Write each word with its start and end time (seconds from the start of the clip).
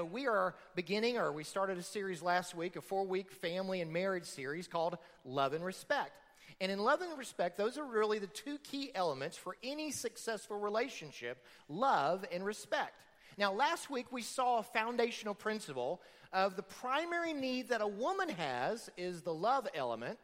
Know, 0.00 0.06
we 0.06 0.26
are 0.26 0.54
beginning, 0.74 1.18
or 1.18 1.30
we 1.30 1.44
started 1.44 1.76
a 1.76 1.82
series 1.82 2.22
last 2.22 2.54
week, 2.54 2.76
a 2.76 2.80
four 2.80 3.04
week 3.04 3.30
family 3.30 3.82
and 3.82 3.92
marriage 3.92 4.24
series 4.24 4.66
called 4.66 4.96
Love 5.26 5.52
and 5.52 5.62
Respect. 5.62 6.12
And 6.58 6.72
in 6.72 6.78
love 6.78 7.02
and 7.02 7.18
respect, 7.18 7.58
those 7.58 7.76
are 7.76 7.84
really 7.84 8.18
the 8.18 8.26
two 8.26 8.56
key 8.58 8.90
elements 8.94 9.36
for 9.36 9.56
any 9.62 9.90
successful 9.90 10.58
relationship 10.58 11.44
love 11.68 12.24
and 12.32 12.44
respect. 12.44 12.94
Now, 13.36 13.52
last 13.52 13.90
week 13.90 14.06
we 14.10 14.22
saw 14.22 14.58
a 14.58 14.62
foundational 14.62 15.34
principle 15.34 16.00
of 16.32 16.56
the 16.56 16.62
primary 16.62 17.34
need 17.34 17.68
that 17.68 17.82
a 17.82 17.86
woman 17.86 18.30
has 18.30 18.88
is 18.96 19.20
the 19.20 19.34
love 19.34 19.68
element, 19.74 20.18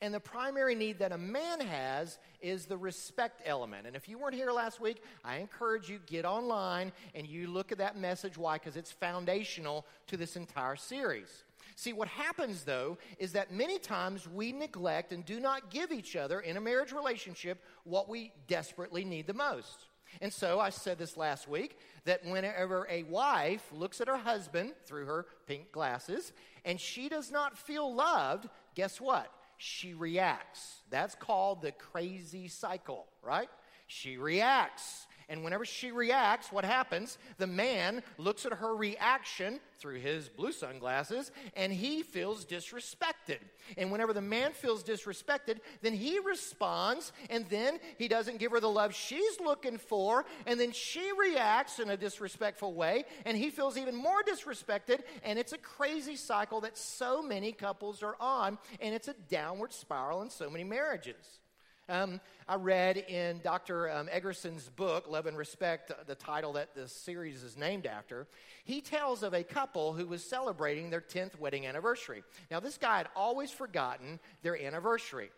and 0.00 0.12
the 0.12 0.20
primary 0.20 0.74
need 0.74 0.98
that 0.98 1.12
a 1.12 1.18
man 1.18 1.60
has 1.60 2.18
is 2.40 2.66
the 2.66 2.76
respect 2.76 3.42
element. 3.44 3.86
And 3.86 3.94
if 3.94 4.08
you 4.08 4.18
weren't 4.18 4.34
here 4.34 4.52
last 4.52 4.80
week, 4.80 5.02
I 5.24 5.36
encourage 5.36 5.88
you 5.88 5.98
get 6.06 6.24
online 6.24 6.92
and 7.14 7.26
you 7.26 7.48
look 7.48 7.72
at 7.72 7.78
that 7.78 7.96
message. 7.96 8.36
Why? 8.38 8.58
Because 8.58 8.76
it's 8.76 8.92
foundational 8.92 9.86
to 10.08 10.16
this 10.16 10.36
entire 10.36 10.76
series. 10.76 11.44
See, 11.76 11.92
what 11.92 12.08
happens 12.08 12.64
though 12.64 12.98
is 13.18 13.32
that 13.32 13.52
many 13.52 13.78
times 13.78 14.28
we 14.28 14.52
neglect 14.52 15.12
and 15.12 15.24
do 15.24 15.40
not 15.40 15.70
give 15.70 15.92
each 15.92 16.16
other 16.16 16.40
in 16.40 16.56
a 16.56 16.60
marriage 16.60 16.92
relationship 16.92 17.62
what 17.84 18.08
we 18.08 18.32
desperately 18.46 19.04
need 19.04 19.26
the 19.26 19.34
most. 19.34 19.86
And 20.20 20.32
so 20.32 20.60
I 20.60 20.70
said 20.70 20.98
this 20.98 21.16
last 21.16 21.48
week 21.48 21.78
that 22.04 22.24
whenever 22.24 22.86
a 22.90 23.02
wife 23.04 23.66
looks 23.72 24.00
at 24.00 24.08
her 24.08 24.18
husband 24.18 24.72
through 24.84 25.06
her 25.06 25.26
pink 25.46 25.72
glasses 25.72 26.32
and 26.64 26.78
she 26.78 27.08
does 27.08 27.30
not 27.30 27.56
feel 27.56 27.94
loved, 27.94 28.48
guess 28.74 29.00
what? 29.00 29.32
She 29.64 29.94
reacts. 29.94 30.80
That's 30.90 31.14
called 31.14 31.62
the 31.62 31.70
crazy 31.70 32.48
cycle, 32.48 33.06
right? 33.22 33.48
She 33.86 34.16
reacts. 34.16 35.06
And 35.28 35.44
whenever 35.44 35.64
she 35.64 35.90
reacts, 35.90 36.52
what 36.52 36.64
happens? 36.64 37.18
The 37.38 37.46
man 37.46 38.02
looks 38.18 38.46
at 38.46 38.52
her 38.52 38.74
reaction 38.74 39.60
through 39.78 39.98
his 39.98 40.28
blue 40.28 40.52
sunglasses 40.52 41.32
and 41.56 41.72
he 41.72 42.02
feels 42.02 42.44
disrespected. 42.44 43.38
And 43.76 43.90
whenever 43.90 44.12
the 44.12 44.20
man 44.20 44.52
feels 44.52 44.84
disrespected, 44.84 45.58
then 45.80 45.92
he 45.92 46.18
responds 46.20 47.12
and 47.30 47.48
then 47.48 47.78
he 47.98 48.08
doesn't 48.08 48.38
give 48.38 48.52
her 48.52 48.60
the 48.60 48.70
love 48.70 48.94
she's 48.94 49.40
looking 49.40 49.78
for. 49.78 50.24
And 50.46 50.58
then 50.58 50.72
she 50.72 51.10
reacts 51.18 51.78
in 51.78 51.90
a 51.90 51.96
disrespectful 51.96 52.74
way 52.74 53.04
and 53.24 53.36
he 53.36 53.50
feels 53.50 53.76
even 53.76 53.96
more 53.96 54.22
disrespected. 54.22 55.00
And 55.24 55.38
it's 55.38 55.52
a 55.52 55.58
crazy 55.58 56.16
cycle 56.16 56.60
that 56.60 56.78
so 56.78 57.22
many 57.22 57.52
couples 57.52 58.02
are 58.02 58.16
on. 58.20 58.58
And 58.80 58.94
it's 58.94 59.08
a 59.08 59.14
downward 59.28 59.72
spiral 59.72 60.22
in 60.22 60.30
so 60.30 60.48
many 60.48 60.64
marriages. 60.64 61.40
Um, 61.88 62.20
I 62.48 62.54
read 62.54 62.96
in 62.96 63.40
Dr. 63.42 63.90
Um, 63.90 64.08
Eggerson's 64.08 64.68
book, 64.68 65.10
Love 65.10 65.26
and 65.26 65.36
Respect, 65.36 65.90
uh, 65.90 65.94
the 66.06 66.14
title 66.14 66.52
that 66.52 66.74
this 66.74 66.92
series 66.92 67.42
is 67.42 67.56
named 67.56 67.86
after. 67.86 68.28
He 68.64 68.80
tells 68.80 69.22
of 69.24 69.34
a 69.34 69.42
couple 69.42 69.92
who 69.92 70.06
was 70.06 70.22
celebrating 70.22 70.90
their 70.90 71.00
10th 71.00 71.38
wedding 71.40 71.66
anniversary. 71.66 72.22
Now, 72.50 72.60
this 72.60 72.78
guy 72.78 72.98
had 72.98 73.08
always 73.16 73.50
forgotten 73.50 74.20
their 74.42 74.56
anniversary. 74.60 75.30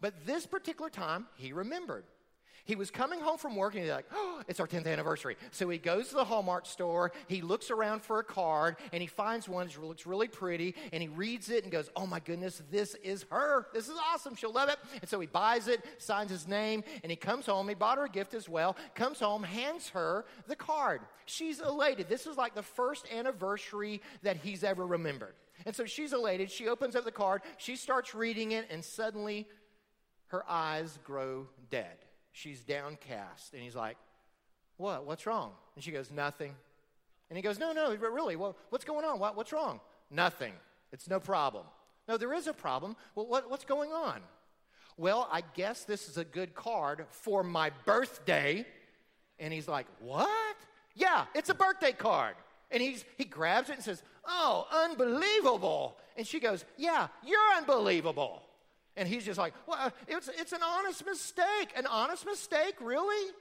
But 0.00 0.26
this 0.26 0.46
particular 0.46 0.90
time, 0.90 1.26
he 1.36 1.52
remembered. 1.52 2.04
He 2.66 2.76
was 2.76 2.90
coming 2.90 3.20
home 3.20 3.36
from 3.36 3.56
work 3.56 3.74
and 3.74 3.82
he's 3.82 3.92
like, 3.92 4.06
oh, 4.12 4.40
it's 4.48 4.58
our 4.58 4.66
10th 4.66 4.86
anniversary. 4.86 5.36
So 5.50 5.68
he 5.68 5.76
goes 5.76 6.08
to 6.08 6.14
the 6.14 6.24
Hallmark 6.24 6.64
store, 6.64 7.12
he 7.28 7.42
looks 7.42 7.70
around 7.70 8.02
for 8.02 8.20
a 8.20 8.24
card, 8.24 8.76
and 8.92 9.02
he 9.02 9.06
finds 9.06 9.48
one 9.48 9.66
that 9.66 9.84
looks 9.84 10.06
really 10.06 10.28
pretty, 10.28 10.74
and 10.92 11.02
he 11.02 11.08
reads 11.08 11.50
it 11.50 11.64
and 11.64 11.72
goes, 11.72 11.90
oh 11.94 12.06
my 12.06 12.20
goodness, 12.20 12.62
this 12.70 12.94
is 12.96 13.26
her. 13.30 13.66
This 13.74 13.88
is 13.88 13.96
awesome. 14.12 14.34
She'll 14.34 14.52
love 14.52 14.70
it. 14.70 14.78
And 15.00 15.08
so 15.08 15.20
he 15.20 15.26
buys 15.26 15.68
it, 15.68 15.84
signs 15.98 16.30
his 16.30 16.48
name, 16.48 16.84
and 17.02 17.10
he 17.10 17.16
comes 17.16 17.44
home. 17.46 17.68
He 17.68 17.74
bought 17.74 17.98
her 17.98 18.04
a 18.04 18.08
gift 18.08 18.32
as 18.32 18.48
well, 18.48 18.76
comes 18.94 19.20
home, 19.20 19.42
hands 19.42 19.90
her 19.90 20.24
the 20.46 20.56
card. 20.56 21.02
She's 21.26 21.60
elated. 21.60 22.08
This 22.08 22.26
is 22.26 22.38
like 22.38 22.54
the 22.54 22.62
first 22.62 23.06
anniversary 23.12 24.00
that 24.22 24.38
he's 24.38 24.64
ever 24.64 24.86
remembered. 24.86 25.34
And 25.66 25.76
so 25.76 25.84
she's 25.84 26.14
elated. 26.14 26.50
She 26.50 26.68
opens 26.68 26.96
up 26.96 27.04
the 27.04 27.12
card, 27.12 27.42
she 27.58 27.76
starts 27.76 28.14
reading 28.14 28.52
it, 28.52 28.68
and 28.70 28.82
suddenly 28.82 29.48
her 30.28 30.44
eyes 30.48 30.98
grow 31.04 31.46
dead 31.70 31.98
she's 32.34 32.60
downcast. 32.60 33.54
And 33.54 33.62
he's 33.62 33.74
like, 33.74 33.96
What? 34.76 35.06
What's 35.06 35.24
wrong? 35.24 35.52
And 35.74 35.82
she 35.82 35.90
goes, 35.90 36.10
Nothing. 36.10 36.54
And 37.30 37.38
he 37.38 37.42
goes, 37.42 37.58
No, 37.58 37.72
no, 37.72 37.94
really, 37.94 38.36
well, 38.36 38.56
what's 38.68 38.84
going 38.84 39.06
on? 39.06 39.18
What, 39.18 39.36
what's 39.36 39.52
wrong? 39.52 39.80
Nothing. 40.10 40.52
It's 40.92 41.08
no 41.08 41.18
problem. 41.18 41.64
No, 42.06 42.18
there 42.18 42.34
is 42.34 42.46
a 42.46 42.52
problem. 42.52 42.96
Well, 43.14 43.26
what, 43.26 43.50
what's 43.50 43.64
going 43.64 43.92
on? 43.92 44.20
Well, 44.98 45.26
I 45.32 45.42
guess 45.54 45.84
this 45.84 46.08
is 46.08 46.18
a 46.18 46.24
good 46.24 46.54
card 46.54 47.06
for 47.08 47.42
my 47.42 47.70
birthday. 47.86 48.66
And 49.38 49.52
he's 49.52 49.68
like, 49.68 49.86
What? 50.00 50.56
Yeah, 50.94 51.24
it's 51.34 51.48
a 51.48 51.54
birthday 51.54 51.92
card. 51.92 52.34
And 52.70 52.82
he's, 52.82 53.04
he 53.16 53.24
grabs 53.24 53.70
it 53.70 53.76
and 53.76 53.82
says, 53.84 54.02
Oh, 54.26 54.66
unbelievable. 54.70 55.96
And 56.16 56.26
she 56.26 56.40
goes, 56.40 56.64
Yeah, 56.76 57.08
you're 57.24 57.56
unbelievable. 57.56 58.42
And 58.96 59.08
he's 59.08 59.24
just 59.24 59.38
like, 59.38 59.54
well, 59.66 59.92
it's, 60.06 60.28
it's 60.28 60.52
an 60.52 60.62
honest 60.62 61.04
mistake. 61.04 61.72
An 61.76 61.86
honest 61.86 62.24
mistake, 62.26 62.76
really? 62.80 63.32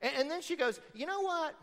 And, 0.00 0.12
and 0.18 0.30
then 0.30 0.42
she 0.42 0.56
goes, 0.56 0.80
you 0.94 1.06
know 1.06 1.20
what? 1.20 1.54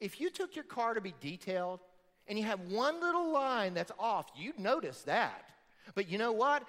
If 0.00 0.20
you 0.20 0.30
took 0.30 0.54
your 0.56 0.64
car 0.64 0.94
to 0.94 1.00
be 1.00 1.14
detailed 1.20 1.80
and 2.26 2.38
you 2.38 2.44
have 2.44 2.60
one 2.60 3.00
little 3.00 3.32
line 3.32 3.74
that's 3.74 3.92
off, 3.98 4.26
you'd 4.36 4.58
notice 4.58 5.02
that. 5.02 5.50
But 5.94 6.08
you 6.08 6.18
know 6.18 6.32
what? 6.32 6.64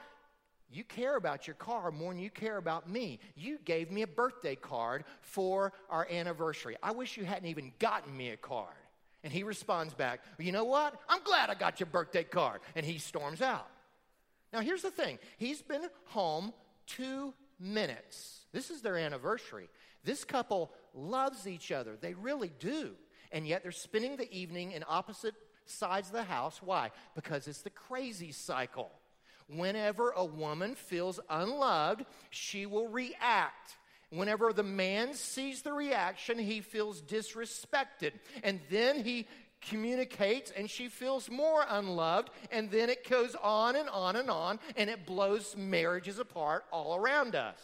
You 0.70 0.84
care 0.84 1.16
about 1.16 1.48
your 1.48 1.56
car 1.56 1.92
more 1.92 2.14
than 2.14 2.22
you 2.22 2.30
care 2.30 2.58
about 2.58 2.90
me. 2.90 3.20
You 3.36 3.58
gave 3.64 3.90
me 3.90 4.02
a 4.02 4.08
birthday 4.08 4.56
card 4.56 5.06
for 5.22 5.74
our 5.90 6.08
anniversary. 6.12 6.76
I 6.84 6.92
wish 6.92 7.18
you 7.18 7.24
hadn't 7.24 7.48
even 7.48 7.72
gotten 7.80 8.16
me 8.16 8.30
a 8.30 8.38
card. 8.38 8.76
And 9.24 9.32
he 9.32 9.44
responds 9.44 9.94
back, 9.94 10.22
You 10.38 10.52
know 10.52 10.66
what? 10.66 11.00
I'm 11.10 11.24
glad 11.24 11.50
I 11.50 11.56
got 11.56 11.80
your 11.80 11.88
birthday 11.88 12.24
card. 12.24 12.62
And 12.76 12.86
he 12.86 12.98
storms 12.98 13.42
out. 13.42 13.68
Now, 14.54 14.62
here's 14.62 14.82
the 14.82 14.92
thing 14.92 15.20
he's 15.38 15.62
been 15.62 15.84
home 16.06 16.54
two 16.86 17.34
minutes. 17.60 18.46
This 18.52 18.70
is 18.70 18.82
their 18.82 18.98
anniversary. 18.98 19.70
This 20.04 20.24
couple 20.24 20.72
loves 20.94 21.48
each 21.48 21.72
other, 21.72 21.98
they 22.00 22.14
really 22.14 22.52
do. 22.60 22.92
And 23.32 23.46
yet 23.46 23.62
they're 23.62 23.74
spending 23.74 24.16
the 24.16 24.32
evening 24.32 24.72
in 24.72 24.86
opposite 24.88 25.36
sides 25.66 26.08
of 26.08 26.14
the 26.14 26.24
house. 26.24 26.62
Why? 26.64 26.92
Because 27.14 27.48
it's 27.48 27.62
the 27.62 27.70
crazy 27.70 28.32
cycle. 28.32 28.90
Whenever 29.50 30.12
a 30.12 30.24
woman 30.26 30.76
feels 30.76 31.20
unloved, 31.30 32.06
she 32.30 32.66
will 32.66 32.88
react. 32.88 33.78
Whenever 34.10 34.54
the 34.54 34.64
man 34.64 35.14
sees 35.14 35.62
the 35.62 35.74
reaction, 35.74 36.38
he 36.40 36.62
feels 36.62 37.02
disrespected. 37.02 38.14
And 38.44 38.62
then 38.70 39.04
he 39.04 39.28
communicates 39.62 40.52
and 40.52 40.70
she 40.70 40.88
feels 40.88 41.30
more 41.30 41.66
unloved, 41.70 42.30
and 42.52 42.70
then 42.72 42.90
it 42.90 43.08
goes 43.08 43.36
on 43.42 43.76
and 43.76 43.90
on 43.90 44.16
and 44.16 44.30
on, 44.30 44.60
and 44.76 44.90
it 44.90 45.06
blows 45.06 45.56
marriages 45.58 46.20
apart 46.20 46.66
all 46.72 46.96
around 46.96 47.36
us. 47.36 47.60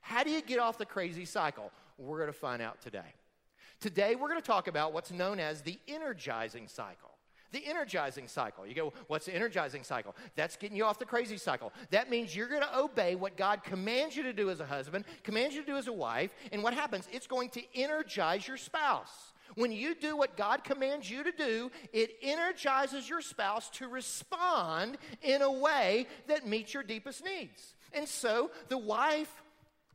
How 0.00 0.22
do 0.22 0.30
you 0.30 0.42
get 0.42 0.58
off 0.58 0.78
the 0.78 0.86
crazy 0.86 1.24
cycle? 1.24 1.70
We're 1.98 2.18
going 2.18 2.32
to 2.32 2.38
find 2.38 2.60
out 2.60 2.80
today. 2.80 3.14
Today, 3.80 4.14
we're 4.14 4.28
going 4.28 4.40
to 4.40 4.46
talk 4.46 4.68
about 4.68 4.92
what's 4.92 5.10
known 5.10 5.40
as 5.40 5.62
the 5.62 5.78
energizing 5.88 6.68
cycle. 6.68 7.10
The 7.52 7.64
energizing 7.66 8.26
cycle. 8.26 8.66
You 8.66 8.74
go, 8.74 8.92
what's 9.06 9.26
the 9.26 9.34
energizing 9.34 9.84
cycle? 9.84 10.16
That's 10.34 10.56
getting 10.56 10.76
you 10.76 10.84
off 10.84 10.98
the 10.98 11.04
crazy 11.04 11.36
cycle. 11.36 11.72
That 11.90 12.10
means 12.10 12.34
you're 12.34 12.48
going 12.48 12.62
to 12.62 12.78
obey 12.78 13.14
what 13.14 13.36
God 13.36 13.62
commands 13.62 14.16
you 14.16 14.24
to 14.24 14.32
do 14.32 14.50
as 14.50 14.60
a 14.60 14.66
husband, 14.66 15.04
commands 15.22 15.54
you 15.54 15.60
to 15.60 15.66
do 15.66 15.76
as 15.76 15.86
a 15.86 15.92
wife, 15.92 16.34
and 16.50 16.62
what 16.62 16.74
happens? 16.74 17.06
It's 17.12 17.26
going 17.26 17.50
to 17.50 17.62
energize 17.74 18.48
your 18.48 18.56
spouse. 18.56 19.33
When 19.54 19.72
you 19.72 19.94
do 19.94 20.16
what 20.16 20.36
God 20.36 20.64
commands 20.64 21.08
you 21.10 21.22
to 21.22 21.32
do, 21.32 21.70
it 21.92 22.16
energizes 22.22 23.08
your 23.08 23.20
spouse 23.20 23.70
to 23.70 23.88
respond 23.88 24.98
in 25.22 25.42
a 25.42 25.52
way 25.52 26.06
that 26.26 26.46
meets 26.46 26.74
your 26.74 26.82
deepest 26.82 27.24
needs. 27.24 27.74
And 27.92 28.08
so 28.08 28.50
the 28.68 28.78
wife 28.78 29.42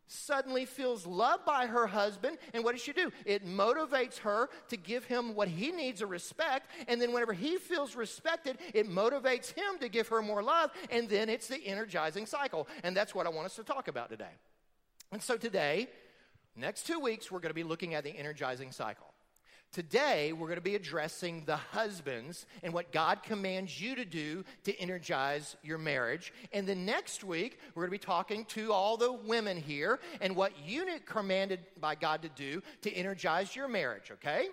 suddenly 0.10 0.66
feels 0.66 1.06
loved 1.06 1.46
by 1.46 1.68
her 1.68 1.86
husband. 1.88 2.38
And 2.54 2.64
what 2.64 2.74
does 2.74 2.82
she 2.82 2.94
do? 2.94 3.12
It 3.26 3.46
motivates 3.46 4.18
her 4.20 4.50
to 4.70 4.78
give 4.78 5.06
him 5.06 5.36
what 5.36 5.48
he 5.48 5.72
needs 5.72 6.02
a 6.02 6.08
respect. 6.08 6.70
And 6.88 7.00
then 7.00 7.14
whenever 7.14 7.34
he 7.34 7.58
feels 7.58 7.96
respected, 7.96 8.58
it 8.74 8.90
motivates 8.90 9.54
him 9.54 9.78
to 9.80 9.88
give 9.88 10.08
her 10.08 10.22
more 10.22 10.42
love. 10.42 10.72
And 10.90 11.08
then 11.08 11.30
it's 11.30 11.48
the 11.48 11.64
energizing 11.66 12.26
cycle. 12.26 12.68
And 12.84 12.98
that's 12.98 13.14
what 13.14 13.28
I 13.28 13.30
want 13.30 13.46
us 13.46 13.56
to 13.56 13.64
talk 13.64 13.88
about 13.88 14.10
today. 14.10 14.34
And 15.12 15.22
so 15.22 15.38
today, 15.38 15.88
next 16.56 16.88
two 16.88 17.00
weeks, 17.00 17.32
we're 17.32 17.40
going 17.40 17.52
to 17.52 17.56
be 17.56 17.64
looking 17.64 17.94
at 17.94 18.04
the 18.04 18.12
energizing 18.18 18.72
cycle. 18.72 19.09
Today, 19.72 20.34
we're 20.34 20.48
going 20.48 20.58
to 20.58 20.62
be 20.62 20.74
addressing 20.74 21.44
the 21.46 21.56
husbands 21.56 22.48
and 22.64 22.74
what 22.74 22.92
God 22.92 23.22
commands 23.22 23.80
you 23.80 23.96
to 23.96 24.04
do 24.04 24.44
to 24.64 24.76
energize 24.80 25.56
your 25.62 25.78
marriage. 25.78 26.34
And 26.52 26.68
then 26.68 26.86
next 26.86 27.24
week, 27.24 27.60
we're 27.76 27.84
going 27.84 27.92
to 27.92 28.04
be 28.04 28.12
talking 28.12 28.46
to 28.46 28.74
all 28.74 28.98
the 28.98 29.12
women 29.12 29.58
here 29.58 30.00
and 30.22 30.36
what 30.36 30.54
you 30.66 30.88
commanded 31.06 31.60
by 31.80 31.94
God 31.94 32.24
to 32.24 32.30
do 32.30 32.64
to 32.82 32.92
energize 32.92 33.56
your 33.56 33.68
marriage, 33.68 34.10
okay? 34.12 34.48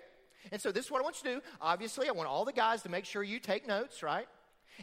And 0.51 0.61
so, 0.61 0.71
this 0.71 0.85
is 0.85 0.91
what 0.91 1.01
I 1.01 1.03
want 1.03 1.23
you 1.23 1.31
to 1.31 1.35
do. 1.37 1.41
Obviously, 1.61 2.07
I 2.07 2.11
want 2.11 2.29
all 2.29 2.45
the 2.45 2.53
guys 2.53 2.83
to 2.83 2.89
make 2.89 3.05
sure 3.05 3.23
you 3.23 3.39
take 3.39 3.67
notes, 3.67 4.03
right? 4.03 4.27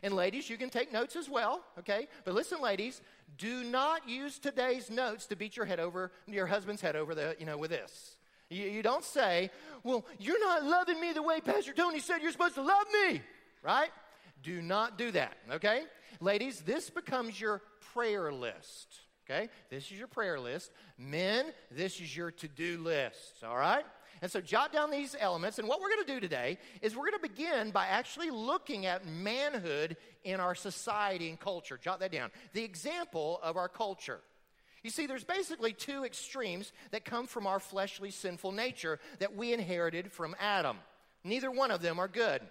And 0.03 0.15
ladies, 0.15 0.51
you 0.51 0.57
can 0.57 0.69
take 0.69 0.93
notes 0.93 1.15
as 1.15 1.31
well, 1.31 1.63
okay? 1.79 2.09
But 2.25 2.35
listen, 2.35 2.61
ladies, 2.61 3.03
do 3.39 3.63
not 3.63 4.09
use 4.09 4.41
today's 4.41 4.91
notes 4.91 5.27
to 5.27 5.37
beat 5.37 5.57
your 5.57 5.67
head 5.67 5.79
over, 5.79 6.11
your 6.27 6.47
husband's 6.47 6.83
head 6.83 6.97
over 6.97 7.15
the, 7.15 7.37
you 7.39 7.47
know, 7.47 7.57
with 7.57 7.71
this. 7.71 8.17
You, 8.55 8.71
you 8.71 8.83
don't 8.83 9.05
say, 9.05 9.51
well, 9.83 10.05
you're 10.19 10.41
not 10.41 10.65
loving 10.65 11.01
me 11.01 11.13
the 11.13 11.23
way 11.23 11.41
Pastor 11.41 11.73
Tony 11.73 11.99
said 11.99 12.23
you're 12.23 12.33
supposed 12.33 12.55
to 12.55 12.63
love 12.63 12.87
me, 12.93 13.21
right? 13.63 13.91
Do 14.43 14.63
not 14.63 14.97
do 14.97 15.11
that, 15.11 15.37
okay? 15.51 15.83
Ladies, 16.21 16.61
this 16.61 16.89
becomes 16.89 17.41
your 17.41 17.63
prayer 17.93 18.33
list, 18.33 19.01
okay? 19.29 19.49
This 19.71 19.85
is 19.91 19.99
your 19.99 20.07
prayer 20.07 20.39
list. 20.39 20.71
Men, 20.97 21.47
this 21.71 22.01
is 22.01 22.17
your 22.17 22.31
to 22.31 22.49
do 22.49 22.79
list, 22.79 23.43
all 23.45 23.57
right? 23.57 23.85
And 24.23 24.31
so 24.31 24.41
jot 24.41 24.73
down 24.73 24.91
these 24.91 25.17
elements. 25.19 25.59
And 25.59 25.67
what 25.67 25.81
we're 25.81 25.91
going 25.91 26.07
to 26.07 26.15
do 26.15 26.21
today 26.21 26.59
is 26.81 26.95
we're 26.95 27.11
going 27.11 27.21
to 27.21 27.29
begin 27.29 27.73
by 27.73 27.87
actually 27.87 28.31
looking 28.31 28.87
at 28.87 29.07
manhood 29.07 29.97
in 30.23 30.41
our 30.41 30.55
society 30.55 31.29
and 31.29 31.39
culture. 31.39 31.77
Jot 31.77 32.01
that 32.01 32.13
down. 32.13 32.31
The 32.53 32.63
example 32.63 33.41
of 33.43 33.57
our 33.57 33.69
culture. 33.69 34.21
You 34.85 34.91
see, 34.91 35.07
there's 35.07 35.25
basically 35.25 35.73
two 35.73 36.05
extremes 36.05 36.73
that 36.91 37.07
come 37.07 37.27
from 37.27 37.47
our 37.47 37.59
fleshly 37.59 38.11
sinful 38.11 38.53
nature 38.53 39.01
that 39.19 39.35
we 39.35 39.55
inherited 39.55 40.13
from 40.13 40.37
Adam. 40.39 40.77
Neither 41.25 41.51
one 41.51 41.71
of 41.71 41.81
them 41.81 41.99
are 41.99 42.07
good. 42.07 42.43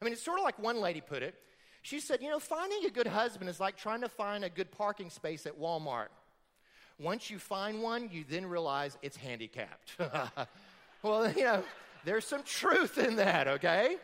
I 0.00 0.04
mean, 0.04 0.12
it's 0.12 0.22
sort 0.22 0.38
of 0.38 0.44
like 0.44 0.58
one 0.58 0.80
lady 0.80 1.00
put 1.00 1.22
it. 1.22 1.34
She 1.80 1.98
said, 1.98 2.20
You 2.20 2.28
know, 2.28 2.38
finding 2.38 2.84
a 2.84 2.90
good 2.90 3.06
husband 3.06 3.48
is 3.48 3.58
like 3.58 3.78
trying 3.78 4.02
to 4.02 4.10
find 4.10 4.44
a 4.44 4.50
good 4.50 4.70
parking 4.70 5.08
space 5.08 5.46
at 5.46 5.58
Walmart. 5.58 6.08
Once 6.98 7.30
you 7.30 7.38
find 7.38 7.82
one, 7.82 8.10
you 8.12 8.24
then 8.28 8.44
realize 8.44 8.98
it's 9.00 9.16
handicapped. 9.16 9.96
well, 11.02 11.32
you 11.32 11.44
know, 11.44 11.64
there's 12.04 12.26
some 12.26 12.42
truth 12.42 12.98
in 12.98 13.16
that, 13.16 13.48
okay? 13.48 13.96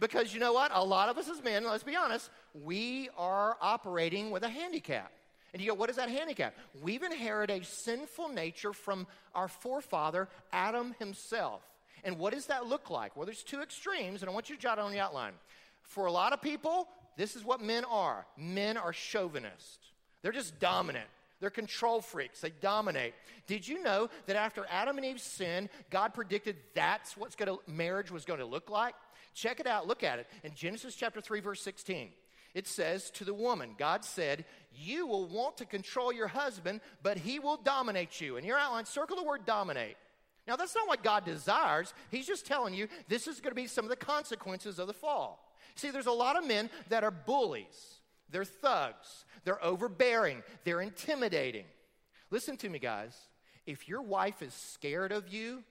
Because 0.00 0.34
you 0.34 0.40
know 0.40 0.52
what? 0.52 0.72
A 0.74 0.84
lot 0.84 1.08
of 1.08 1.16
us 1.16 1.28
as 1.28 1.42
men, 1.44 1.64
let's 1.64 1.84
be 1.84 1.94
honest, 1.94 2.30
we 2.52 3.08
are 3.16 3.56
operating 3.60 4.32
with 4.32 4.42
a 4.42 4.48
handicap. 4.48 5.12
And 5.52 5.60
you 5.60 5.68
go, 5.68 5.74
what 5.74 5.90
is 5.90 5.96
that 5.96 6.08
handicap? 6.08 6.54
We've 6.82 7.02
inherited 7.02 7.62
a 7.62 7.64
sinful 7.64 8.30
nature 8.30 8.72
from 8.72 9.06
our 9.34 9.48
forefather, 9.48 10.28
Adam 10.52 10.94
himself. 10.98 11.62
And 12.04 12.18
what 12.18 12.32
does 12.32 12.46
that 12.46 12.66
look 12.66 12.90
like? 12.90 13.16
Well, 13.16 13.26
there's 13.26 13.42
two 13.42 13.60
extremes, 13.60 14.22
and 14.22 14.30
I 14.30 14.32
want 14.32 14.48
you 14.48 14.56
to 14.56 14.62
jot 14.62 14.78
on 14.78 14.92
the 14.92 14.98
outline. 14.98 15.34
For 15.82 16.06
a 16.06 16.12
lot 16.12 16.32
of 16.32 16.40
people, 16.40 16.88
this 17.16 17.36
is 17.36 17.44
what 17.44 17.60
men 17.60 17.84
are 17.84 18.26
men 18.36 18.76
are 18.76 18.92
chauvinists, 18.92 19.92
they're 20.22 20.32
just 20.32 20.58
dominant. 20.58 21.08
They're 21.40 21.50
control 21.50 22.00
freaks. 22.00 22.40
They 22.40 22.50
dominate. 22.50 23.14
Did 23.48 23.66
you 23.66 23.82
know 23.82 24.10
that 24.26 24.36
after 24.36 24.64
Adam 24.70 24.96
and 24.96 25.04
Eve 25.04 25.20
sinned, 25.20 25.70
God 25.90 26.14
predicted 26.14 26.54
that's 26.72 27.16
what 27.16 27.34
marriage 27.66 28.12
was 28.12 28.24
going 28.24 28.38
to 28.38 28.46
look 28.46 28.70
like? 28.70 28.94
Check 29.34 29.58
it 29.58 29.66
out. 29.66 29.88
Look 29.88 30.04
at 30.04 30.20
it. 30.20 30.28
In 30.44 30.54
Genesis 30.54 30.94
chapter 30.94 31.20
3, 31.20 31.40
verse 31.40 31.60
16, 31.60 32.10
it 32.54 32.66
says 32.66 33.10
to 33.12 33.24
the 33.24 33.34
woman, 33.34 33.74
God 33.78 34.04
said, 34.04 34.44
you 34.74 35.06
will 35.06 35.26
want 35.26 35.56
to 35.58 35.64
control 35.64 36.12
your 36.12 36.28
husband, 36.28 36.80
but 37.02 37.18
he 37.18 37.38
will 37.38 37.56
dominate 37.56 38.20
you. 38.20 38.36
In 38.36 38.44
your 38.44 38.58
outline, 38.58 38.84
circle 38.84 39.16
the 39.16 39.22
word 39.22 39.46
dominate. 39.46 39.96
Now, 40.46 40.56
that's 40.56 40.74
not 40.74 40.88
what 40.88 41.04
God 41.04 41.24
desires. 41.24 41.94
He's 42.10 42.26
just 42.26 42.46
telling 42.46 42.74
you 42.74 42.88
this 43.08 43.26
is 43.26 43.40
going 43.40 43.52
to 43.52 43.60
be 43.60 43.68
some 43.68 43.84
of 43.84 43.90
the 43.90 43.96
consequences 43.96 44.78
of 44.78 44.86
the 44.86 44.92
fall. 44.92 45.54
See, 45.76 45.90
there's 45.90 46.06
a 46.06 46.12
lot 46.12 46.36
of 46.36 46.46
men 46.46 46.68
that 46.88 47.04
are 47.04 47.10
bullies, 47.10 48.00
they're 48.30 48.44
thugs, 48.44 49.24
they're 49.44 49.64
overbearing, 49.64 50.42
they're 50.64 50.80
intimidating. 50.80 51.64
Listen 52.30 52.56
to 52.58 52.68
me, 52.68 52.78
guys. 52.78 53.16
If 53.66 53.88
your 53.88 54.02
wife 54.02 54.42
is 54.42 54.52
scared 54.52 55.12
of 55.12 55.32
you, 55.32 55.62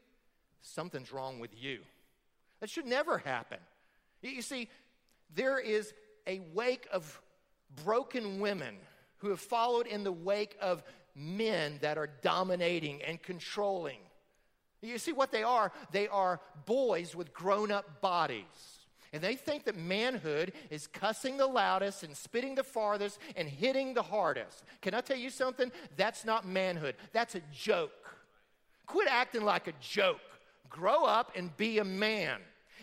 something's 0.61 1.11
wrong 1.11 1.39
with 1.39 1.51
you. 1.55 1.79
That 2.61 2.69
should 2.69 2.85
never 2.85 3.17
happen. 3.17 3.57
You 4.21 4.41
see, 4.41 4.69
there 5.35 5.59
is 5.59 5.93
a 6.27 6.41
wake 6.53 6.87
of 6.91 7.21
broken 7.83 8.39
women 8.39 8.75
who 9.17 9.29
have 9.29 9.39
followed 9.39 9.87
in 9.87 10.03
the 10.03 10.11
wake 10.11 10.57
of 10.61 10.83
men 11.15 11.77
that 11.81 11.97
are 11.97 12.09
dominating 12.21 13.01
and 13.03 13.21
controlling. 13.21 13.99
You 14.81 14.97
see 14.97 15.11
what 15.11 15.31
they 15.31 15.43
are? 15.43 15.71
They 15.91 16.07
are 16.07 16.41
boys 16.65 17.15
with 17.15 17.33
grown 17.33 17.71
up 17.71 18.01
bodies. 18.01 18.45
And 19.13 19.21
they 19.21 19.35
think 19.35 19.65
that 19.65 19.77
manhood 19.77 20.53
is 20.69 20.87
cussing 20.87 21.37
the 21.37 21.45
loudest 21.45 22.03
and 22.03 22.15
spitting 22.15 22.55
the 22.55 22.63
farthest 22.63 23.19
and 23.35 23.47
hitting 23.47 23.93
the 23.93 24.01
hardest. 24.01 24.63
Can 24.81 24.93
I 24.93 25.01
tell 25.01 25.17
you 25.17 25.29
something? 25.29 25.71
That's 25.97 26.23
not 26.23 26.47
manhood. 26.47 26.95
That's 27.11 27.35
a 27.35 27.41
joke. 27.53 27.91
Quit 28.87 29.09
acting 29.09 29.43
like 29.43 29.67
a 29.67 29.73
joke. 29.81 30.19
Grow 30.69 31.03
up 31.03 31.33
and 31.35 31.55
be 31.57 31.79
a 31.79 31.83
man. 31.83 32.39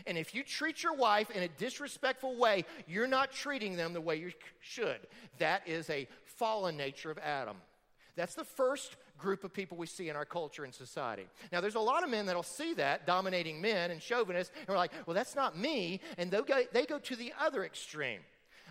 And 0.07 0.19
if 0.19 0.35
you 0.35 0.43
treat 0.43 0.83
your 0.83 0.95
wife 0.95 1.31
in 1.31 1.43
a 1.43 1.49
disrespectful 1.49 2.37
way, 2.37 2.65
you're 2.87 3.07
not 3.07 3.33
treating 3.33 3.77
them 3.77 3.93
the 3.93 4.01
way 4.01 4.17
you 4.17 4.33
should. 4.61 4.99
That 5.39 5.67
is 5.67 5.89
a 5.91 6.09
fallen 6.25 6.77
nature 6.77 7.11
of 7.11 7.19
Adam. 7.19 7.57
That's 8.17 8.35
the 8.35 8.45
first 8.45 8.97
group 9.19 9.45
of 9.45 9.53
people 9.53 9.77
we 9.77 9.87
see 9.87 10.09
in 10.09 10.17
our 10.17 10.25
culture 10.25 10.65
and 10.65 10.75
society. 10.75 11.27
Now, 11.53 11.61
there's 11.61 11.75
a 11.75 11.81
lot 11.81 12.05
of 12.05 12.11
men 12.11 12.27
that'll 12.27 12.43
see 12.43 12.75
that, 12.75 13.07
dominating 13.07 13.61
men 13.61 13.91
and 13.91 14.03
chauvinists, 14.03 14.53
and 14.59 14.69
we're 14.69 14.77
like, 14.77 14.93
well, 15.07 15.15
that's 15.15 15.37
not 15.37 15.59
me. 15.59 16.01
And 16.17 16.31
they 16.31 16.41
go, 16.43 16.63
they 16.73 16.87
go 16.87 16.99
to 16.99 17.17
the 17.17 17.33
other 17.41 17.65
extreme. 17.65 18.21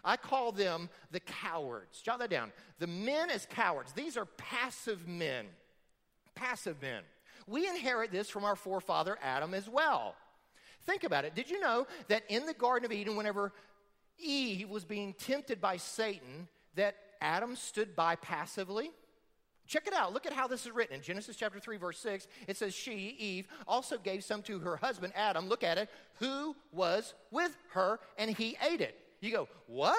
I 0.04 0.16
call 0.16 0.52
them 0.52 0.90
the 1.12 1.20
cowards. 1.20 2.02
Jot 2.02 2.20
that 2.20 2.30
down. 2.30 2.52
The 2.80 2.88
men 2.88 3.30
as 3.30 3.46
cowards. 3.46 3.92
These 3.94 4.18
are 4.18 4.26
passive 4.26 5.08
men. 5.08 5.46
Passive 6.36 6.82
men. 6.82 7.04
We 7.48 7.68
inherit 7.68 8.12
this 8.12 8.30
from 8.30 8.44
our 8.44 8.56
forefather 8.56 9.18
Adam 9.22 9.54
as 9.54 9.70
well. 9.70 10.16
Think 10.88 11.04
about 11.04 11.26
it. 11.26 11.36
Did 11.36 11.50
you 11.50 11.60
know 11.60 11.86
that 12.08 12.24
in 12.30 12.46
the 12.46 12.54
Garden 12.54 12.86
of 12.86 12.94
Eden, 12.94 13.18
whenever 13.18 13.52
Eve 14.18 14.70
was 14.70 14.86
being 14.86 15.14
tempted 15.14 15.60
by 15.60 15.78
Satan, 15.78 16.48
that 16.76 16.96
Adam 17.22 17.58
stood 17.58 17.94
by 17.94 18.16
passively? 18.16 18.92
Check 19.68 19.86
it 19.86 19.94
out. 19.94 20.14
Look 20.14 20.26
at 20.26 20.32
how 20.32 20.48
this 20.48 20.66
is 20.66 20.72
written 20.72 20.96
in 20.96 21.02
Genesis 21.02 21.36
chapter 21.36 21.60
3, 21.60 21.76
verse 21.76 22.00
6. 22.00 22.28
It 22.48 22.56
says, 22.56 22.74
She, 22.74 23.18
Eve, 23.20 23.48
also 23.68 23.98
gave 23.98 24.24
some 24.24 24.42
to 24.44 24.60
her 24.60 24.78
husband, 24.78 25.12
Adam. 25.14 25.50
Look 25.50 25.62
at 25.62 25.78
it, 25.78 25.90
who 26.20 26.56
was 26.72 27.14
with 27.32 27.56
her, 27.74 28.00
and 28.18 28.32
he 28.32 28.58
ate 28.66 28.80
it. 28.80 28.98
You 29.20 29.32
go, 29.32 29.50
What? 29.68 29.98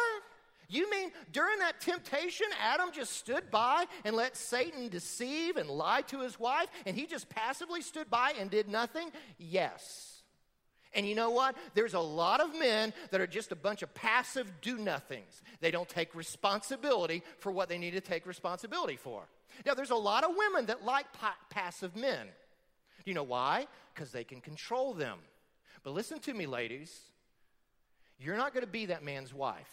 You 0.70 0.90
mean 0.90 1.10
during 1.32 1.58
that 1.58 1.80
temptation, 1.82 2.46
Adam 2.62 2.92
just 2.92 3.12
stood 3.12 3.50
by 3.50 3.84
and 4.04 4.16
let 4.16 4.38
Satan 4.38 4.88
deceive 4.88 5.58
and 5.58 5.68
lie 5.68 6.02
to 6.02 6.20
his 6.20 6.40
wife, 6.40 6.68
and 6.86 6.96
he 6.96 7.04
just 7.04 7.28
passively 7.28 7.82
stood 7.82 8.08
by 8.08 8.32
and 8.38 8.50
did 8.50 8.68
nothing? 8.68 9.10
Yes. 9.38 10.17
And 10.94 11.06
you 11.06 11.14
know 11.14 11.30
what? 11.30 11.54
There's 11.74 11.94
a 11.94 12.00
lot 12.00 12.40
of 12.40 12.58
men 12.58 12.94
that 13.10 13.20
are 13.20 13.26
just 13.26 13.52
a 13.52 13.56
bunch 13.56 13.82
of 13.82 13.92
passive 13.94 14.50
do 14.62 14.78
nothings. 14.78 15.42
They 15.60 15.70
don't 15.70 15.88
take 15.88 16.14
responsibility 16.14 17.22
for 17.38 17.52
what 17.52 17.68
they 17.68 17.78
need 17.78 17.92
to 17.92 18.00
take 18.00 18.26
responsibility 18.26 18.96
for. 18.96 19.24
Now, 19.66 19.74
there's 19.74 19.90
a 19.90 19.96
lot 19.96 20.24
of 20.24 20.30
women 20.36 20.66
that 20.66 20.84
like 20.84 21.12
pa- 21.12 21.36
passive 21.50 21.94
men. 21.94 22.26
Do 22.26 23.10
you 23.10 23.14
know 23.14 23.22
why? 23.22 23.66
Because 23.94 24.12
they 24.12 24.24
can 24.24 24.40
control 24.40 24.94
them. 24.94 25.18
But 25.82 25.92
listen 25.92 26.20
to 26.20 26.34
me, 26.34 26.46
ladies. 26.46 26.92
You're 28.18 28.36
not 28.36 28.52
going 28.52 28.64
to 28.64 28.70
be 28.70 28.86
that 28.86 29.04
man's 29.04 29.32
wife, 29.32 29.72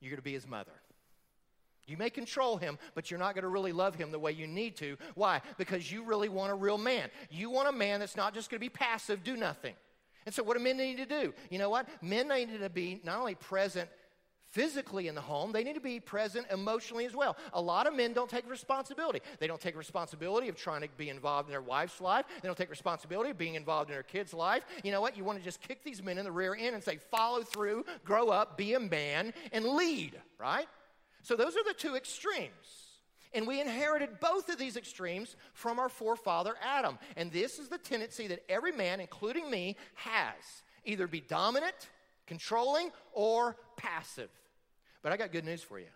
you're 0.00 0.10
going 0.10 0.18
to 0.18 0.22
be 0.22 0.32
his 0.32 0.46
mother. 0.46 0.72
You 1.86 1.96
may 1.96 2.10
control 2.10 2.56
him, 2.56 2.78
but 2.94 3.10
you're 3.10 3.20
not 3.20 3.34
going 3.34 3.42
to 3.42 3.48
really 3.48 3.72
love 3.72 3.94
him 3.94 4.10
the 4.10 4.18
way 4.18 4.32
you 4.32 4.46
need 4.46 4.76
to. 4.76 4.96
Why? 5.14 5.40
Because 5.56 5.90
you 5.90 6.02
really 6.02 6.28
want 6.28 6.50
a 6.50 6.54
real 6.54 6.78
man. 6.78 7.10
You 7.30 7.50
want 7.50 7.68
a 7.68 7.72
man 7.72 8.00
that's 8.00 8.16
not 8.16 8.34
just 8.34 8.50
going 8.50 8.58
to 8.58 8.64
be 8.64 8.68
passive, 8.68 9.22
do 9.22 9.36
nothing. 9.36 9.74
And 10.24 10.34
so, 10.34 10.42
what 10.42 10.56
do 10.56 10.62
men 10.62 10.76
need 10.76 10.96
to 10.96 11.06
do? 11.06 11.32
You 11.50 11.58
know 11.58 11.70
what? 11.70 11.88
Men 12.02 12.28
need 12.28 12.58
to 12.58 12.68
be 12.68 13.00
not 13.04 13.18
only 13.18 13.36
present 13.36 13.88
physically 14.48 15.06
in 15.06 15.14
the 15.14 15.20
home, 15.20 15.52
they 15.52 15.62
need 15.62 15.74
to 15.74 15.80
be 15.80 16.00
present 16.00 16.46
emotionally 16.50 17.04
as 17.04 17.14
well. 17.14 17.36
A 17.52 17.60
lot 17.60 17.86
of 17.86 17.94
men 17.94 18.12
don't 18.12 18.28
take 18.30 18.48
responsibility. 18.48 19.20
They 19.38 19.46
don't 19.46 19.60
take 19.60 19.76
responsibility 19.76 20.48
of 20.48 20.56
trying 20.56 20.82
to 20.82 20.88
be 20.96 21.10
involved 21.10 21.48
in 21.48 21.52
their 21.52 21.62
wife's 21.62 22.00
life. 22.00 22.24
They 22.42 22.48
don't 22.48 22.58
take 22.58 22.70
responsibility 22.70 23.30
of 23.30 23.38
being 23.38 23.54
involved 23.54 23.90
in 23.90 23.94
their 23.94 24.02
kid's 24.02 24.34
life. 24.34 24.64
You 24.82 24.92
know 24.92 25.00
what? 25.00 25.16
You 25.16 25.24
want 25.24 25.38
to 25.38 25.44
just 25.44 25.60
kick 25.60 25.84
these 25.84 26.02
men 26.02 26.18
in 26.18 26.24
the 26.24 26.32
rear 26.32 26.56
end 26.58 26.74
and 26.74 26.82
say, 26.82 26.98
follow 27.10 27.42
through, 27.42 27.84
grow 28.04 28.30
up, 28.30 28.56
be 28.56 28.74
a 28.74 28.80
man, 28.80 29.32
and 29.52 29.64
lead, 29.64 30.20
right? 30.40 30.66
So 31.26 31.34
those 31.34 31.56
are 31.56 31.64
the 31.64 31.74
two 31.74 31.96
extremes. 31.96 32.52
And 33.34 33.48
we 33.48 33.60
inherited 33.60 34.20
both 34.20 34.48
of 34.48 34.58
these 34.58 34.76
extremes 34.76 35.34
from 35.54 35.80
our 35.80 35.88
forefather 35.88 36.54
Adam. 36.62 37.00
And 37.16 37.32
this 37.32 37.58
is 37.58 37.68
the 37.68 37.78
tendency 37.78 38.28
that 38.28 38.44
every 38.48 38.70
man, 38.70 39.00
including 39.00 39.50
me, 39.50 39.76
has 39.96 40.62
either 40.84 41.08
be 41.08 41.20
dominant, 41.20 41.74
controlling, 42.28 42.92
or 43.12 43.56
passive. 43.76 44.30
But 45.02 45.10
I 45.10 45.16
got 45.16 45.32
good 45.32 45.44
news 45.44 45.62
for 45.62 45.80
you. 45.80 45.88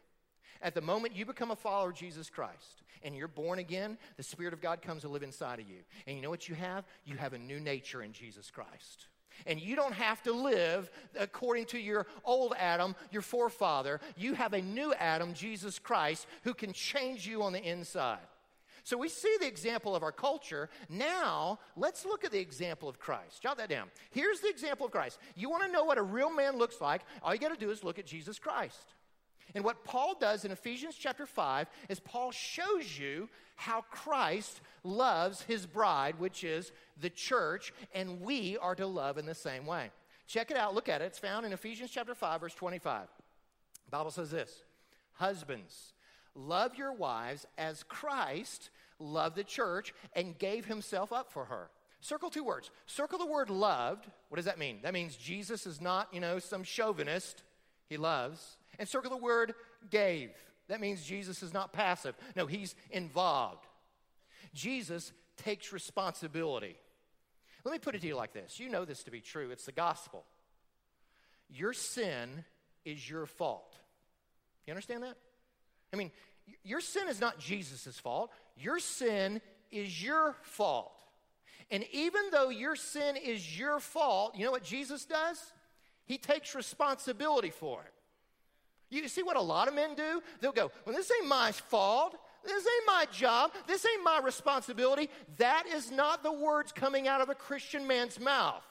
At 0.63 0.75
the 0.75 0.81
moment 0.81 1.15
you 1.15 1.25
become 1.25 1.53
a 1.53 1.57
follower 1.57 1.91
of 1.91 1.97
Jesus 1.97 2.29
Christ 2.29 2.83
and 3.05 3.15
you're 3.15 3.29
born 3.29 3.61
again, 3.61 3.99
the 4.17 4.25
Spirit 4.25 4.53
of 4.53 4.61
God 4.61 4.83
comes 4.83 5.03
to 5.03 5.09
live 5.09 5.23
inside 5.23 5.61
of 5.61 5.69
you. 5.69 5.79
And 6.09 6.17
you 6.17 6.23
know 6.23 6.31
what 6.31 6.49
you 6.49 6.57
have? 6.57 6.85
You 7.05 7.17
have 7.19 7.35
a 7.35 7.39
new 7.39 7.61
nature 7.61 8.03
in 8.03 8.13
Jesus 8.13 8.51
Christ. 8.51 9.07
And 9.47 9.61
you 9.61 9.77
don't 9.77 9.95
have 9.95 10.23
to 10.23 10.33
live 10.33 10.91
according 11.19 11.67
to 11.67 11.79
your 11.79 12.07
old 12.25 12.55
Adam, 12.59 12.95
your 13.11 13.23
forefather. 13.23 14.01
You 14.17 14.35
have 14.35 14.53
a 14.53 14.61
new 14.61 14.93
Adam, 14.95 15.35
Jesus 15.35 15.79
Christ, 15.79 16.27
who 16.45 16.55
can 16.55 16.73
change 16.73 17.27
you 17.27 17.43
on 17.43 17.53
the 17.53 17.63
inside. 17.63 18.19
So 18.83 18.97
we 18.97 19.09
see 19.09 19.37
the 19.41 19.47
example 19.47 19.95
of 19.95 20.03
our 20.03 20.13
culture. 20.13 20.69
Now, 20.89 21.59
let's 21.77 22.05
look 22.05 22.25
at 22.25 22.33
the 22.33 22.39
example 22.39 22.89
of 22.89 22.99
Christ. 22.99 23.43
Jot 23.43 23.59
that 23.59 23.69
down. 23.69 23.89
Here's 24.11 24.41
the 24.41 24.49
example 24.49 24.87
of 24.87 24.93
Christ. 24.93 25.19
You 25.37 25.51
want 25.51 25.65
to 25.65 25.71
know 25.71 25.85
what 25.85 25.99
a 25.99 26.03
real 26.03 26.33
man 26.33 26.57
looks 26.57 26.81
like? 26.81 27.03
All 27.23 27.35
you 27.35 27.41
got 27.41 27.53
to 27.53 27.61
do 27.61 27.71
is 27.71 27.85
look 27.85 27.99
at 27.99 28.07
Jesus 28.07 28.39
Christ. 28.39 28.95
And 29.55 29.65
what 29.65 29.85
Paul 29.85 30.15
does 30.19 30.45
in 30.45 30.51
Ephesians 30.51 30.97
chapter 30.99 31.27
5 31.27 31.69
is 31.89 32.01
Paul 32.01 32.31
shows 32.31 32.99
you 32.99 33.29
how 33.57 33.83
Christ 33.91 34.61
loves 34.85 35.43
his 35.43 35.67
bride, 35.67 36.19
which 36.19 36.45
is 36.45 36.73
the 37.01 37.11
church, 37.11 37.73
and 37.95 38.21
we 38.21 38.57
are 38.59 38.75
to 38.75 38.87
love 38.87 39.19
in 39.19 39.27
the 39.27 39.35
same 39.35 39.67
way. 39.67 39.91
Check 40.27 40.51
it 40.51 40.57
out, 40.57 40.75
look 40.75 40.89
at 40.89 41.03
it. 41.03 41.07
It's 41.07 41.19
found 41.19 41.45
in 41.45 41.53
Ephesians 41.53 41.91
chapter 41.91 42.15
5 42.15 42.41
verse 42.41 42.55
25. 42.55 43.09
The 43.87 43.91
Bible 43.91 44.13
says 44.13 44.31
this: 44.31 44.63
Husbands, 45.15 45.93
love 46.35 46.77
your 46.77 46.93
wives 46.93 47.47
as 47.59 47.83
Christ 47.83 48.71
loved 49.01 49.37
the 49.37 49.45
church 49.45 49.93
and 50.15 50.39
gave 50.39 50.67
himself 50.67 51.13
up 51.13 51.33
for 51.33 51.47
her. 51.47 51.71
Circle 52.01 52.31
two 52.31 52.45
words. 52.45 52.71
Circle 52.87 53.19
the 53.19 53.27
word 53.27 53.51
loved. 53.51 54.07
What 54.29 54.37
does 54.37 54.47
that 54.47 54.59
mean? 54.59 54.79
That 54.83 54.95
means 54.95 55.17
Jesus 55.17 55.67
is 55.67 55.81
not, 55.81 56.09
you 56.13 56.21
know, 56.21 56.39
some 56.39 56.63
chauvinist. 56.63 57.43
He 57.89 57.97
loves. 57.97 58.57
And 58.81 58.89
circle 58.89 59.11
the 59.11 59.17
word 59.19 59.55
gave. 59.91 60.31
That 60.69 60.81
means 60.81 61.05
Jesus 61.05 61.43
is 61.43 61.53
not 61.53 61.73
passive. 61.73 62.17
No, 62.35 62.47
he's 62.47 62.75
involved. 62.91 63.67
Jesus 64.55 65.13
takes 65.37 65.73
responsibility. 65.73 66.77
Let 67.63 67.73
me 67.73 67.79
put 67.79 67.95
it 67.95 68.01
to 68.01 68.07
you 68.07 68.17
like 68.17 68.33
this 68.33 68.59
you 68.59 68.71
know 68.71 68.87
this 68.87 69.05
to 69.05 69.11
be 69.11 69.21
true. 69.21 69.51
It's 69.51 69.67
the 69.67 69.73
gospel. 69.73 70.25
Your 71.51 71.75
sin 71.75 72.45
is 72.87 73.09
your 73.09 73.27
fault. 73.27 73.77
You 74.67 74.73
understand 74.73 75.03
that? 75.03 75.17
I 75.93 75.97
mean, 75.97 76.11
your 76.65 76.81
sin 76.81 77.09
is 77.09 77.21
not 77.21 77.39
Jesus' 77.39 77.99
fault. 77.99 78.31
Your 78.57 78.79
sin 78.79 79.43
is 79.71 80.03
your 80.03 80.37
fault. 80.43 81.03
And 81.71 81.85
even 81.93 82.23
though 82.33 82.49
your 82.49 82.77
sin 82.77 83.17
is 83.17 83.59
your 83.59 83.79
fault, 83.79 84.37
you 84.37 84.45
know 84.45 84.51
what 84.53 84.65
Jesus 84.65 85.05
does? 85.05 85.39
He 86.07 86.17
takes 86.17 86.55
responsibility 86.55 87.51
for 87.51 87.83
it. 87.83 87.93
You 88.91 89.07
see 89.09 89.23
what 89.23 89.37
a 89.37 89.41
lot 89.41 89.69
of 89.69 89.75
men 89.75 89.95
do? 89.95 90.23
They'll 90.41 90.53
go, 90.53 90.71
Well, 90.85 90.95
this 90.95 91.11
ain't 91.11 91.29
my 91.29 91.53
fault. 91.53 92.17
This 92.45 92.67
ain't 92.67 92.87
my 92.87 93.07
job. 93.13 93.53
This 93.67 93.85
ain't 93.87 94.03
my 94.03 94.21
responsibility. 94.23 95.11
That 95.37 95.65
is 95.67 95.91
not 95.91 96.23
the 96.23 96.33
words 96.33 96.73
coming 96.73 97.07
out 97.07 97.21
of 97.21 97.29
a 97.29 97.35
Christian 97.35 97.87
man's 97.87 98.19
mouth. 98.19 98.63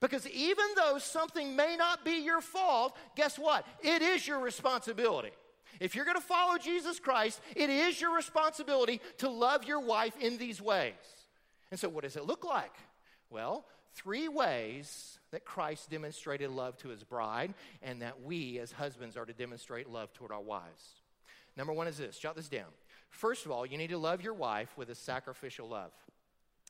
Because 0.00 0.28
even 0.28 0.66
though 0.76 0.98
something 0.98 1.56
may 1.56 1.76
not 1.76 2.04
be 2.04 2.22
your 2.22 2.40
fault, 2.40 2.94
guess 3.16 3.38
what? 3.38 3.66
It 3.82 4.02
is 4.02 4.26
your 4.26 4.40
responsibility. 4.40 5.30
If 5.80 5.94
you're 5.94 6.04
going 6.04 6.16
to 6.16 6.22
follow 6.22 6.58
Jesus 6.58 7.00
Christ, 7.00 7.40
it 7.56 7.70
is 7.70 8.00
your 8.00 8.14
responsibility 8.14 9.00
to 9.18 9.28
love 9.28 9.64
your 9.64 9.80
wife 9.80 10.14
in 10.20 10.36
these 10.36 10.60
ways. 10.60 10.92
And 11.70 11.80
so, 11.80 11.88
what 11.88 12.04
does 12.04 12.16
it 12.16 12.26
look 12.26 12.44
like? 12.44 12.74
Well, 13.30 13.64
three 13.94 14.28
ways 14.28 15.18
that 15.34 15.44
Christ 15.44 15.90
demonstrated 15.90 16.50
love 16.50 16.76
to 16.78 16.88
his 16.88 17.04
bride, 17.04 17.54
and 17.82 18.02
that 18.02 18.22
we 18.22 18.58
as 18.58 18.72
husbands 18.72 19.16
are 19.16 19.26
to 19.26 19.32
demonstrate 19.32 19.88
love 19.88 20.12
toward 20.12 20.32
our 20.32 20.40
wives. 20.40 21.02
Number 21.56 21.72
one 21.72 21.86
is 21.86 21.98
this 21.98 22.18
jot 22.18 22.36
this 22.36 22.48
down. 22.48 22.70
First 23.10 23.44
of 23.44 23.52
all, 23.52 23.64
you 23.64 23.78
need 23.78 23.90
to 23.90 23.98
love 23.98 24.22
your 24.22 24.34
wife 24.34 24.72
with 24.76 24.90
a 24.90 24.94
sacrificial 24.94 25.68
love. 25.68 25.92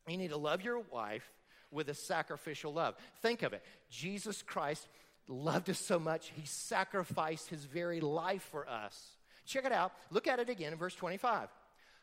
You 0.06 0.18
need 0.18 0.30
to 0.30 0.36
love 0.36 0.62
your 0.62 0.80
wife 0.80 1.30
with 1.70 1.88
a 1.88 1.94
sacrificial 1.94 2.72
love. 2.72 2.94
Think 3.22 3.42
of 3.42 3.52
it. 3.52 3.62
Jesus 3.90 4.42
Christ 4.42 4.86
loved 5.28 5.70
us 5.70 5.78
so 5.78 5.98
much, 5.98 6.32
he 6.34 6.44
sacrificed 6.46 7.48
his 7.48 7.64
very 7.64 8.00
life 8.00 8.46
for 8.50 8.68
us. 8.68 9.16
Check 9.46 9.64
it 9.64 9.72
out. 9.72 9.92
Look 10.10 10.26
at 10.26 10.38
it 10.38 10.48
again 10.48 10.72
in 10.72 10.78
verse 10.78 10.94
25. 10.94 11.48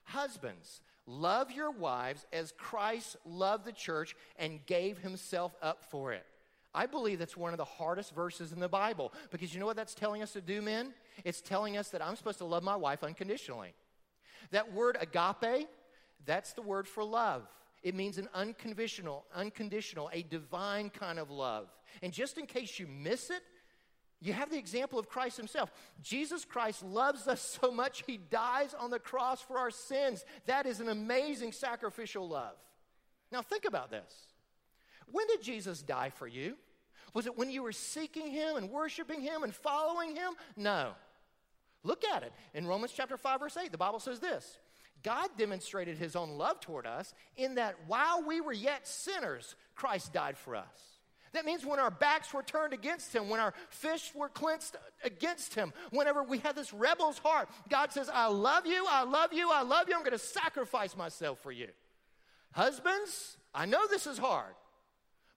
Husbands, 0.04 0.82
love 1.06 1.52
your 1.52 1.72
wives 1.72 2.26
as 2.34 2.54
Christ 2.58 3.18
loved 3.26 3.66
the 3.66 3.72
church 3.72 4.16
and 4.38 4.66
gave 4.66 4.98
himself 4.98 5.56
up 5.62 5.84
for 5.90 6.14
it. 6.14 6.26
I 6.74 6.86
believe 6.86 7.20
that's 7.20 7.36
one 7.36 7.54
of 7.54 7.58
the 7.58 7.66
hardest 7.66 8.16
verses 8.16 8.54
in 8.54 8.60
the 8.60 8.70
Bible 8.70 9.14
because 9.30 9.54
you 9.54 9.60
know 9.60 9.66
what 9.66 9.76
that's 9.76 9.94
telling 9.94 10.22
us 10.22 10.34
to 10.34 10.42
do, 10.42 10.62
men? 10.62 10.94
It's 11.26 11.42
telling 11.42 11.78
us 11.78 11.90
that 11.90 12.02
I'm 12.02 12.16
supposed 12.16 12.38
to 12.38 12.46
love 12.46 12.64
my 12.64 12.76
wife 12.76 13.04
unconditionally. 13.04 13.74
That 14.52 14.74
word 14.74 14.98
agape, 15.00 15.68
that's 16.26 16.54
the 16.54 16.62
word 16.62 16.88
for 16.88 17.04
love. 17.04 17.48
It 17.84 17.96
means 17.96 18.18
an 18.18 18.30
unconditional, 18.34 19.26
unconditional, 19.34 20.10
a 20.14 20.24
divine 20.24 20.90
kind 20.90 21.20
of 21.20 21.30
love. 21.30 21.68
And 22.02 22.14
just 22.14 22.38
in 22.38 22.46
case 22.46 22.80
you 22.80 22.88
miss 22.88 23.30
it, 23.30 23.42
you 24.22 24.34
have 24.34 24.52
the 24.52 24.58
example 24.58 25.00
of 25.00 25.10
Christ 25.10 25.36
himself. 25.36 25.72
Jesus 26.02 26.46
Christ 26.46 26.84
loves 26.84 27.28
us 27.28 27.42
so 27.62 27.72
much, 27.72 28.04
he 28.06 28.18
dies 28.18 28.76
on 28.80 28.92
the 28.92 29.00
cross 29.00 29.42
for 29.42 29.58
our 29.58 29.72
sins. 29.72 30.24
That 30.46 30.68
is 30.68 30.80
an 30.80 30.90
amazing 30.90 31.54
sacrificial 31.54 32.30
love. 32.30 32.54
Now, 33.32 33.42
think 33.42 33.66
about 33.66 33.90
this. 33.90 34.31
When 35.12 35.28
did 35.28 35.42
Jesus 35.42 35.82
die 35.82 36.10
for 36.10 36.28
you? 36.28 36.56
Was 37.14 37.26
it 37.26 37.38
when 37.38 37.50
you 37.50 37.64
were 37.64 37.72
seeking 37.72 38.32
him 38.32 38.56
and 38.56 38.70
worshiping 38.70 39.22
him 39.22 39.44
and 39.44 39.54
following 39.54 40.16
him? 40.16 40.34
No. 40.56 40.92
Look 41.84 42.04
at 42.06 42.24
it. 42.24 42.32
In 42.54 42.68
Romans 42.68 42.94
chapter 42.96 43.18
5 43.18 43.40
verse 43.40 43.58
8, 43.58 43.72
the 43.72 43.78
Bible 43.78 44.00
says 44.00 44.20
this. 44.20 44.60
God 45.04 45.30
demonstrated 45.38 45.98
his 45.98 46.16
own 46.16 46.38
love 46.38 46.60
toward 46.60 46.86
us 46.86 47.14
in 47.36 47.56
that 47.56 47.76
while 47.88 48.24
we 48.24 48.40
were 48.40 48.54
yet 48.54 48.88
sinners, 48.88 49.56
Christ 49.76 50.14
died 50.14 50.38
for 50.38 50.56
us. 50.56 50.92
That 51.34 51.46
means 51.46 51.66
when 51.66 51.80
our 51.80 51.92
backs 51.92 52.34
were 52.34 52.44
turned 52.44 52.74
against 52.74 53.16
him, 53.16 53.30
when 53.30 53.40
our 53.40 53.54
fists 53.70 54.14
were 54.14 54.28
clenched 54.28 54.76
against 55.04 55.56
him, 55.56 55.72
whenever 55.92 56.24
we 56.24 56.40
had 56.40 56.56
this 56.56 56.74
rebel's 56.74 57.18
heart, 57.20 57.50
God 57.70 57.92
says, 57.92 58.10
I 58.14 58.28
love 58.28 58.66
you, 58.66 58.86
I 58.90 59.04
love 59.04 59.32
you, 59.32 59.50
I 59.52 59.62
love 59.64 59.88
you, 59.88 59.96
I'm 59.96 60.04
to 60.04 60.18
sacrifice 60.18 60.96
myself 60.96 61.40
for 61.40 61.52
you. 61.52 61.70
Husbands, 62.52 63.38
I 63.56 63.66
know 63.66 63.88
this 63.88 64.08
is 64.08 64.18
hard, 64.18 64.54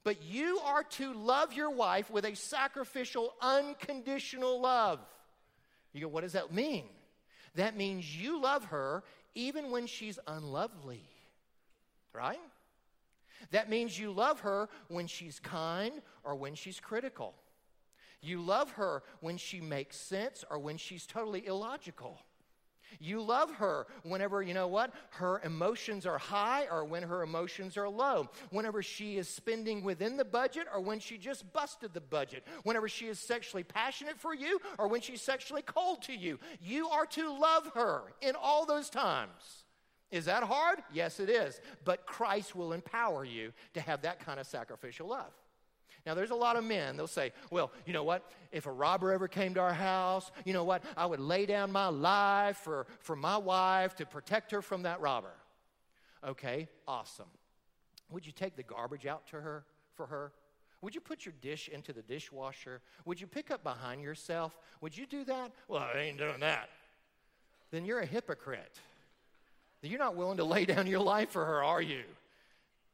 but 0.04 0.22
you 0.22 0.60
are 0.64 0.84
to 0.84 1.14
love 1.14 1.54
your 1.54 1.70
wife 1.70 2.10
with 2.10 2.26
a 2.26 2.36
sacrificial, 2.36 3.34
unconditional 3.40 4.60
love. 4.60 5.00
You 5.92 6.02
go, 6.02 6.08
what 6.08 6.20
does 6.20 6.32
that 6.32 6.52
mean? 6.52 6.84
That 7.54 7.76
means 7.76 8.16
you 8.16 8.40
love 8.40 8.66
her 8.66 9.02
even 9.34 9.70
when 9.70 9.86
she's 9.86 10.18
unlovely, 10.26 11.02
right? 12.12 12.38
That 13.50 13.70
means 13.70 13.98
you 13.98 14.12
love 14.12 14.40
her 14.40 14.68
when 14.88 15.06
she's 15.06 15.40
kind 15.40 16.02
or 16.22 16.34
when 16.34 16.54
she's 16.54 16.80
critical. 16.80 17.34
You 18.20 18.40
love 18.40 18.72
her 18.72 19.02
when 19.20 19.36
she 19.36 19.60
makes 19.60 19.96
sense 19.96 20.44
or 20.50 20.58
when 20.58 20.76
she's 20.76 21.06
totally 21.06 21.46
illogical. 21.46 22.18
You 23.00 23.20
love 23.22 23.50
her 23.56 23.86
whenever, 24.02 24.42
you 24.42 24.54
know 24.54 24.68
what, 24.68 24.92
her 25.10 25.40
emotions 25.44 26.06
are 26.06 26.18
high 26.18 26.66
or 26.70 26.84
when 26.84 27.02
her 27.02 27.22
emotions 27.22 27.76
are 27.76 27.88
low. 27.88 28.28
Whenever 28.50 28.82
she 28.82 29.16
is 29.16 29.28
spending 29.28 29.82
within 29.82 30.16
the 30.16 30.24
budget 30.24 30.66
or 30.72 30.80
when 30.80 30.98
she 30.98 31.18
just 31.18 31.52
busted 31.52 31.94
the 31.94 32.00
budget. 32.00 32.44
Whenever 32.62 32.88
she 32.88 33.06
is 33.06 33.18
sexually 33.18 33.64
passionate 33.64 34.18
for 34.18 34.34
you 34.34 34.60
or 34.78 34.88
when 34.88 35.00
she's 35.00 35.22
sexually 35.22 35.62
cold 35.62 36.02
to 36.02 36.14
you. 36.14 36.38
You 36.60 36.88
are 36.88 37.06
to 37.06 37.32
love 37.38 37.70
her 37.74 38.02
in 38.20 38.34
all 38.40 38.66
those 38.66 38.90
times. 38.90 39.64
Is 40.10 40.26
that 40.26 40.44
hard? 40.44 40.78
Yes, 40.92 41.18
it 41.18 41.28
is. 41.28 41.60
But 41.84 42.06
Christ 42.06 42.54
will 42.54 42.72
empower 42.72 43.24
you 43.24 43.52
to 43.74 43.80
have 43.80 44.02
that 44.02 44.24
kind 44.24 44.38
of 44.38 44.46
sacrificial 44.46 45.08
love. 45.08 45.32
Now, 46.06 46.14
there's 46.14 46.30
a 46.30 46.34
lot 46.34 46.56
of 46.56 46.64
men, 46.64 46.96
they'll 46.96 47.06
say, 47.06 47.32
well, 47.50 47.72
you 47.86 47.94
know 47.94 48.04
what? 48.04 48.30
If 48.52 48.66
a 48.66 48.72
robber 48.72 49.12
ever 49.12 49.26
came 49.26 49.54
to 49.54 49.60
our 49.60 49.72
house, 49.72 50.30
you 50.44 50.52
know 50.52 50.64
what? 50.64 50.84
I 50.96 51.06
would 51.06 51.20
lay 51.20 51.46
down 51.46 51.72
my 51.72 51.88
life 51.88 52.58
for, 52.58 52.86
for 53.00 53.16
my 53.16 53.38
wife 53.38 53.96
to 53.96 54.06
protect 54.06 54.50
her 54.50 54.60
from 54.60 54.82
that 54.82 55.00
robber. 55.00 55.32
Okay, 56.26 56.68
awesome. 56.86 57.28
Would 58.10 58.26
you 58.26 58.32
take 58.32 58.54
the 58.54 58.62
garbage 58.62 59.06
out 59.06 59.26
to 59.28 59.40
her 59.40 59.64
for 59.94 60.06
her? 60.06 60.32
Would 60.82 60.94
you 60.94 61.00
put 61.00 61.24
your 61.24 61.34
dish 61.40 61.68
into 61.68 61.94
the 61.94 62.02
dishwasher? 62.02 62.82
Would 63.06 63.18
you 63.18 63.26
pick 63.26 63.50
up 63.50 63.62
behind 63.62 64.02
yourself? 64.02 64.58
Would 64.82 64.94
you 64.96 65.06
do 65.06 65.24
that? 65.24 65.52
Well, 65.68 65.80
I 65.80 65.98
ain't 65.98 66.18
doing 66.18 66.40
that. 66.40 66.68
Then 67.70 67.86
you're 67.86 68.00
a 68.00 68.06
hypocrite. 68.06 68.78
You're 69.80 69.98
not 69.98 70.16
willing 70.16 70.36
to 70.36 70.44
lay 70.44 70.66
down 70.66 70.86
your 70.86 71.00
life 71.00 71.30
for 71.30 71.44
her, 71.44 71.64
are 71.64 71.80
you? 71.82 72.02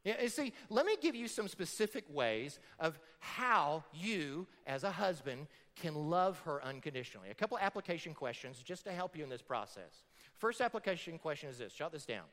Yeah, 0.05 0.27
see, 0.29 0.55
let 0.71 0.87
me 0.87 0.97
give 1.01 1.15
you 1.15 1.29
some 1.29 1.47
specific 1.47 2.05
ways 2.09 2.59
of 2.79 2.99
how 3.19 3.85
you, 3.93 4.47
as 4.67 4.83
a 4.83 4.91
husband, 4.91 5.47
can 5.77 5.95
love 5.95 6.39
her 6.41 6.65
unconditionally. 6.65 7.29
A 7.31 7.35
couple 7.35 7.59
application 7.59 8.15
questions 8.15 8.63
just 8.65 8.85
to 8.85 8.93
help 8.93 9.15
you 9.17 9.23
in 9.23 9.29
this 9.29 9.43
process. 9.43 10.05
First 10.39 10.63
application 10.63 11.19
question 11.19 11.51
is 11.51 11.59
this 11.59 11.75
jot 11.75 11.93
this 11.93 12.07
down. 12.07 12.25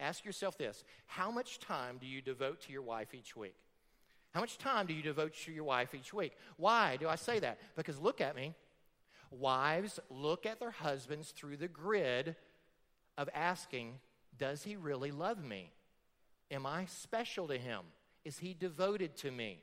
Ask 0.00 0.24
yourself 0.24 0.56
this 0.56 0.84
How 1.06 1.30
much 1.30 1.58
time 1.58 1.98
do 2.00 2.06
you 2.06 2.22
devote 2.22 2.60
to 2.62 2.72
your 2.72 2.82
wife 2.82 3.14
each 3.14 3.36
week? 3.36 3.56
How 4.32 4.40
much 4.40 4.56
time 4.56 4.86
do 4.86 4.94
you 4.94 5.02
devote 5.02 5.34
to 5.44 5.52
your 5.52 5.64
wife 5.64 5.94
each 5.94 6.14
week? 6.14 6.32
Why 6.56 6.96
do 6.96 7.08
I 7.08 7.16
say 7.16 7.38
that? 7.40 7.58
Because 7.76 7.98
look 7.98 8.22
at 8.22 8.34
me. 8.34 8.54
Wives 9.30 10.00
look 10.10 10.46
at 10.46 10.60
their 10.60 10.70
husbands 10.70 11.30
through 11.30 11.58
the 11.58 11.68
grid 11.68 12.36
of 13.18 13.28
asking, 13.34 13.98
Does 14.38 14.62
he 14.62 14.76
really 14.76 15.10
love 15.10 15.44
me? 15.44 15.72
Am 16.52 16.66
I 16.66 16.84
special 16.84 17.48
to 17.48 17.58
him? 17.58 17.80
Is 18.24 18.38
he 18.38 18.54
devoted 18.54 19.16
to 19.16 19.30
me? 19.30 19.62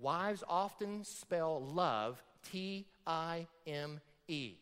Wives 0.00 0.42
often 0.48 1.04
spell 1.04 1.60
love 1.60 2.22
T 2.50 2.86
I 3.06 3.46
M 3.66 4.00
E. 4.28 4.54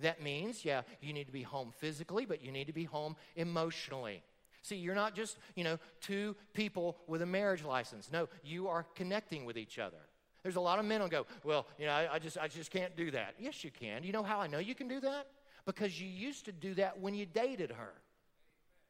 That 0.00 0.22
means, 0.22 0.64
yeah, 0.64 0.82
you 1.02 1.12
need 1.12 1.26
to 1.26 1.32
be 1.32 1.42
home 1.42 1.72
physically, 1.76 2.24
but 2.24 2.40
you 2.40 2.52
need 2.52 2.68
to 2.68 2.72
be 2.72 2.84
home 2.84 3.16
emotionally. 3.34 4.22
See, 4.62 4.76
you're 4.76 4.94
not 4.94 5.14
just, 5.14 5.38
you 5.56 5.64
know, 5.64 5.78
two 6.00 6.36
people 6.54 6.96
with 7.08 7.22
a 7.22 7.26
marriage 7.26 7.64
license. 7.64 8.10
No, 8.12 8.28
you 8.44 8.68
are 8.68 8.86
connecting 8.94 9.44
with 9.44 9.58
each 9.58 9.78
other. 9.78 9.96
There's 10.44 10.56
a 10.56 10.60
lot 10.60 10.78
of 10.78 10.84
men 10.84 11.00
who 11.00 11.08
go, 11.08 11.26
well, 11.42 11.66
you 11.78 11.86
know, 11.86 11.92
I, 11.92 12.14
I, 12.14 12.18
just, 12.20 12.38
I 12.38 12.46
just 12.46 12.70
can't 12.70 12.96
do 12.96 13.10
that. 13.10 13.34
Yes, 13.40 13.64
you 13.64 13.72
can. 13.72 14.02
Do 14.02 14.06
You 14.06 14.12
know 14.12 14.22
how 14.22 14.38
I 14.38 14.46
know 14.46 14.58
you 14.58 14.74
can 14.74 14.86
do 14.86 15.00
that? 15.00 15.26
Because 15.66 16.00
you 16.00 16.06
used 16.06 16.44
to 16.44 16.52
do 16.52 16.74
that 16.74 17.00
when 17.00 17.14
you 17.14 17.26
dated 17.26 17.72
her. 17.72 17.92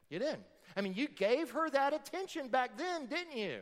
You 0.09 0.19
didn't. 0.19 0.43
I 0.75 0.81
mean, 0.81 0.93
you 0.93 1.07
gave 1.07 1.51
her 1.51 1.69
that 1.69 1.93
attention 1.93 2.47
back 2.47 2.77
then, 2.77 3.07
didn't 3.07 3.37
you? 3.37 3.59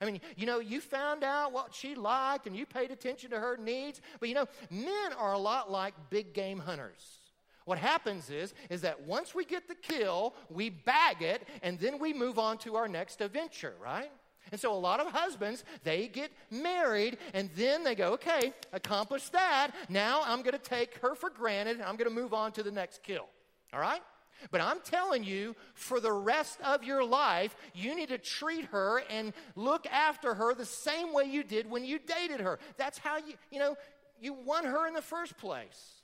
I 0.00 0.04
mean, 0.04 0.20
you 0.36 0.46
know, 0.46 0.58
you 0.58 0.80
found 0.80 1.22
out 1.22 1.52
what 1.52 1.72
she 1.74 1.94
liked 1.94 2.46
and 2.46 2.56
you 2.56 2.66
paid 2.66 2.90
attention 2.90 3.30
to 3.30 3.38
her 3.38 3.56
needs. 3.56 4.00
But 4.18 4.28
you 4.28 4.34
know, 4.34 4.46
men 4.70 5.12
are 5.16 5.32
a 5.32 5.38
lot 5.38 5.70
like 5.70 5.94
big 6.10 6.34
game 6.34 6.58
hunters. 6.58 7.20
What 7.64 7.78
happens 7.78 8.28
is, 8.28 8.54
is 8.70 8.80
that 8.80 9.02
once 9.02 9.34
we 9.34 9.44
get 9.44 9.68
the 9.68 9.76
kill, 9.76 10.34
we 10.50 10.68
bag 10.68 11.22
it, 11.22 11.46
and 11.62 11.78
then 11.78 12.00
we 12.00 12.12
move 12.12 12.38
on 12.38 12.58
to 12.58 12.74
our 12.74 12.88
next 12.88 13.20
adventure, 13.20 13.74
right? 13.80 14.10
And 14.50 14.60
so 14.60 14.72
a 14.72 14.74
lot 14.74 14.98
of 14.98 15.12
husbands, 15.12 15.64
they 15.84 16.08
get 16.08 16.32
married 16.50 17.18
and 17.32 17.48
then 17.56 17.84
they 17.84 17.94
go, 17.94 18.12
okay, 18.14 18.52
accomplish 18.72 19.28
that. 19.28 19.70
Now 19.88 20.22
I'm 20.24 20.42
going 20.42 20.52
to 20.52 20.58
take 20.58 20.98
her 20.98 21.14
for 21.14 21.30
granted 21.30 21.76
and 21.76 21.84
I'm 21.84 21.96
going 21.96 22.08
to 22.08 22.14
move 22.14 22.34
on 22.34 22.52
to 22.52 22.62
the 22.62 22.70
next 22.70 23.02
kill. 23.02 23.28
All 23.72 23.80
right? 23.80 24.02
But 24.50 24.60
I'm 24.60 24.80
telling 24.80 25.24
you, 25.24 25.54
for 25.74 26.00
the 26.00 26.12
rest 26.12 26.58
of 26.62 26.84
your 26.84 27.04
life, 27.04 27.54
you 27.74 27.94
need 27.94 28.08
to 28.08 28.18
treat 28.18 28.66
her 28.66 29.02
and 29.10 29.32
look 29.56 29.86
after 29.86 30.34
her 30.34 30.54
the 30.54 30.66
same 30.66 31.12
way 31.12 31.24
you 31.24 31.42
did 31.42 31.70
when 31.70 31.84
you 31.84 31.98
dated 31.98 32.40
her. 32.40 32.58
That's 32.76 32.98
how 32.98 33.18
you, 33.18 33.34
you 33.50 33.58
know, 33.58 33.76
you 34.20 34.32
won 34.32 34.64
her 34.64 34.86
in 34.86 34.94
the 34.94 35.02
first 35.02 35.36
place. 35.36 36.02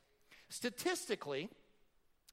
Statistically, 0.48 1.48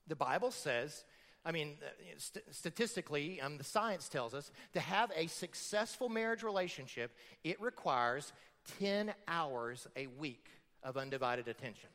the 0.07 0.15
Bible 0.15 0.51
says, 0.51 1.03
I 1.45 1.51
mean, 1.51 1.77
uh, 1.81 1.87
st- 2.17 2.45
statistically, 2.51 3.39
um, 3.41 3.57
the 3.57 3.63
science 3.63 4.09
tells 4.09 4.33
us 4.33 4.51
to 4.73 4.79
have 4.79 5.11
a 5.15 5.27
successful 5.27 6.09
marriage 6.09 6.43
relationship, 6.43 7.11
it 7.43 7.61
requires 7.61 8.33
10 8.79 9.13
hours 9.27 9.87
a 9.95 10.07
week 10.07 10.47
of 10.83 10.97
undivided 10.97 11.47
attention. 11.47 11.89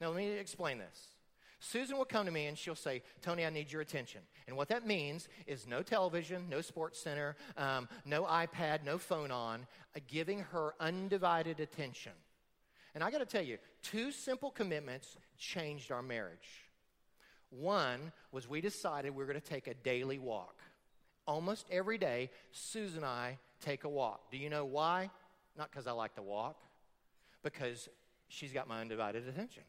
Now, 0.00 0.08
let 0.08 0.16
me 0.16 0.30
explain 0.30 0.78
this. 0.78 1.08
Susan 1.60 1.98
will 1.98 2.06
come 2.06 2.24
to 2.24 2.32
me 2.32 2.46
and 2.46 2.56
she'll 2.56 2.74
say, 2.74 3.02
Tony, 3.20 3.44
I 3.44 3.50
need 3.50 3.70
your 3.70 3.82
attention. 3.82 4.22
And 4.48 4.56
what 4.56 4.68
that 4.68 4.86
means 4.86 5.28
is 5.46 5.66
no 5.66 5.82
television, 5.82 6.48
no 6.48 6.62
sports 6.62 6.98
center, 6.98 7.36
um, 7.56 7.86
no 8.06 8.24
iPad, 8.24 8.82
no 8.84 8.96
phone 8.96 9.30
on, 9.30 9.66
uh, 9.94 10.00
giving 10.08 10.40
her 10.40 10.74
undivided 10.80 11.60
attention. 11.60 12.12
And 12.94 13.04
I 13.04 13.10
got 13.10 13.18
to 13.18 13.26
tell 13.26 13.42
you, 13.44 13.58
two 13.82 14.10
simple 14.10 14.50
commitments 14.50 15.16
changed 15.38 15.92
our 15.92 16.02
marriage. 16.02 16.70
One 17.50 18.10
was 18.32 18.48
we 18.48 18.62
decided 18.62 19.10
we 19.10 19.18
were 19.18 19.30
going 19.30 19.40
to 19.40 19.46
take 19.46 19.66
a 19.66 19.74
daily 19.74 20.18
walk. 20.18 20.56
Almost 21.26 21.66
every 21.70 21.98
day, 21.98 22.30
Susan 22.52 22.98
and 22.98 23.06
I 23.06 23.38
take 23.60 23.84
a 23.84 23.88
walk. 23.88 24.30
Do 24.30 24.38
you 24.38 24.48
know 24.48 24.64
why? 24.64 25.10
Not 25.58 25.70
because 25.70 25.86
I 25.86 25.92
like 25.92 26.14
to 26.14 26.22
walk, 26.22 26.56
because 27.42 27.88
she's 28.28 28.52
got 28.52 28.66
my 28.66 28.80
undivided 28.80 29.28
attention. 29.28 29.64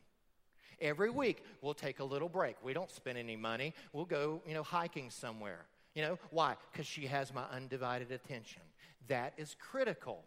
Every 0.82 1.10
week, 1.10 1.44
we'll 1.62 1.76
take 1.76 2.00
a 2.00 2.04
little 2.04 2.28
break. 2.28 2.56
We 2.64 2.74
don't 2.74 2.92
spend 2.92 3.18
any 3.18 3.36
money. 3.36 3.74
We'll 3.94 4.06
go, 4.06 4.42
you 4.48 4.54
know, 4.54 4.64
hiking 4.64 5.10
somewhere. 5.10 5.66
You 5.94 6.02
know, 6.02 6.20
why? 6.32 6.56
Because 6.72 6.88
she 6.88 7.06
has 7.08 7.34
my 7.34 7.44
undivided 7.52 8.12
attention. 8.12 8.62
That 9.08 9.34
is 9.38 9.56
critical. 9.60 10.24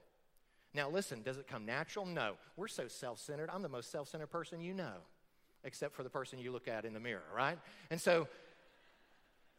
Now, 0.75 0.89
listen, 0.89 1.23
does 1.23 1.39
it 1.39 1.47
come 1.49 1.67
natural? 1.67 2.07
No. 2.07 2.35
We're 2.57 2.69
so 2.69 2.89
self 2.89 3.19
centered. 3.19 3.51
I'm 3.53 3.63
the 3.63 3.69
most 3.69 3.91
self 3.91 4.09
centered 4.09 4.29
person 4.29 4.61
you 4.61 4.75
know, 4.75 4.95
except 5.65 5.95
for 5.95 6.03
the 6.03 6.11
person 6.11 6.39
you 6.39 6.53
look 6.53 6.69
at 6.69 6.85
in 6.85 6.95
the 6.95 7.01
mirror, 7.01 7.25
right? 7.35 7.59
And 7.91 8.01
so, 8.01 8.29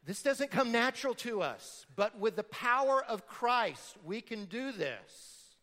this 0.06 0.22
doesn't 0.22 0.52
come 0.52 0.72
natural 0.72 1.16
to 1.16 1.42
us, 1.42 1.88
but 1.96 2.20
with 2.20 2.36
the 2.36 2.44
power 2.44 3.04
of 3.04 3.26
Christ, 3.26 3.96
we 4.06 4.22
can 4.22 4.46
do 4.46 4.72
this. 4.72 5.56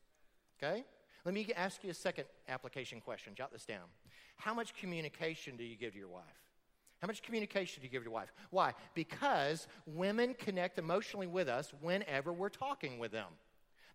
Okay? 0.61 0.85
Let 1.25 1.33
me 1.33 1.47
ask 1.57 1.85
you 1.85 1.91
a 1.91 1.95
second 1.95 2.25
application 2.49 3.01
question. 3.01 3.35
Jot 3.37 3.53
this 3.53 3.65
down. 3.65 3.85
How 4.37 4.55
much 4.55 4.75
communication 4.75 5.57
do 5.57 5.65
you 5.65 5.77
give 5.77 5.93
to 5.93 5.99
your 5.99 6.09
wife? 6.09 6.23
How 7.01 7.07
much 7.07 7.23
communication 7.23 7.81
do 7.81 7.87
you 7.87 7.91
give 7.91 8.03
to 8.03 8.11
your 8.11 8.15
wife? 8.15 8.33
Why? 8.51 8.75
Because 8.95 9.67
women 9.87 10.35
connect 10.35 10.79
emotionally 10.79 11.27
with 11.27 11.49
us 11.49 11.73
whenever 11.81 12.33
we're 12.33 12.49
talking 12.49 12.99
with 12.99 13.11
them. 13.13 13.27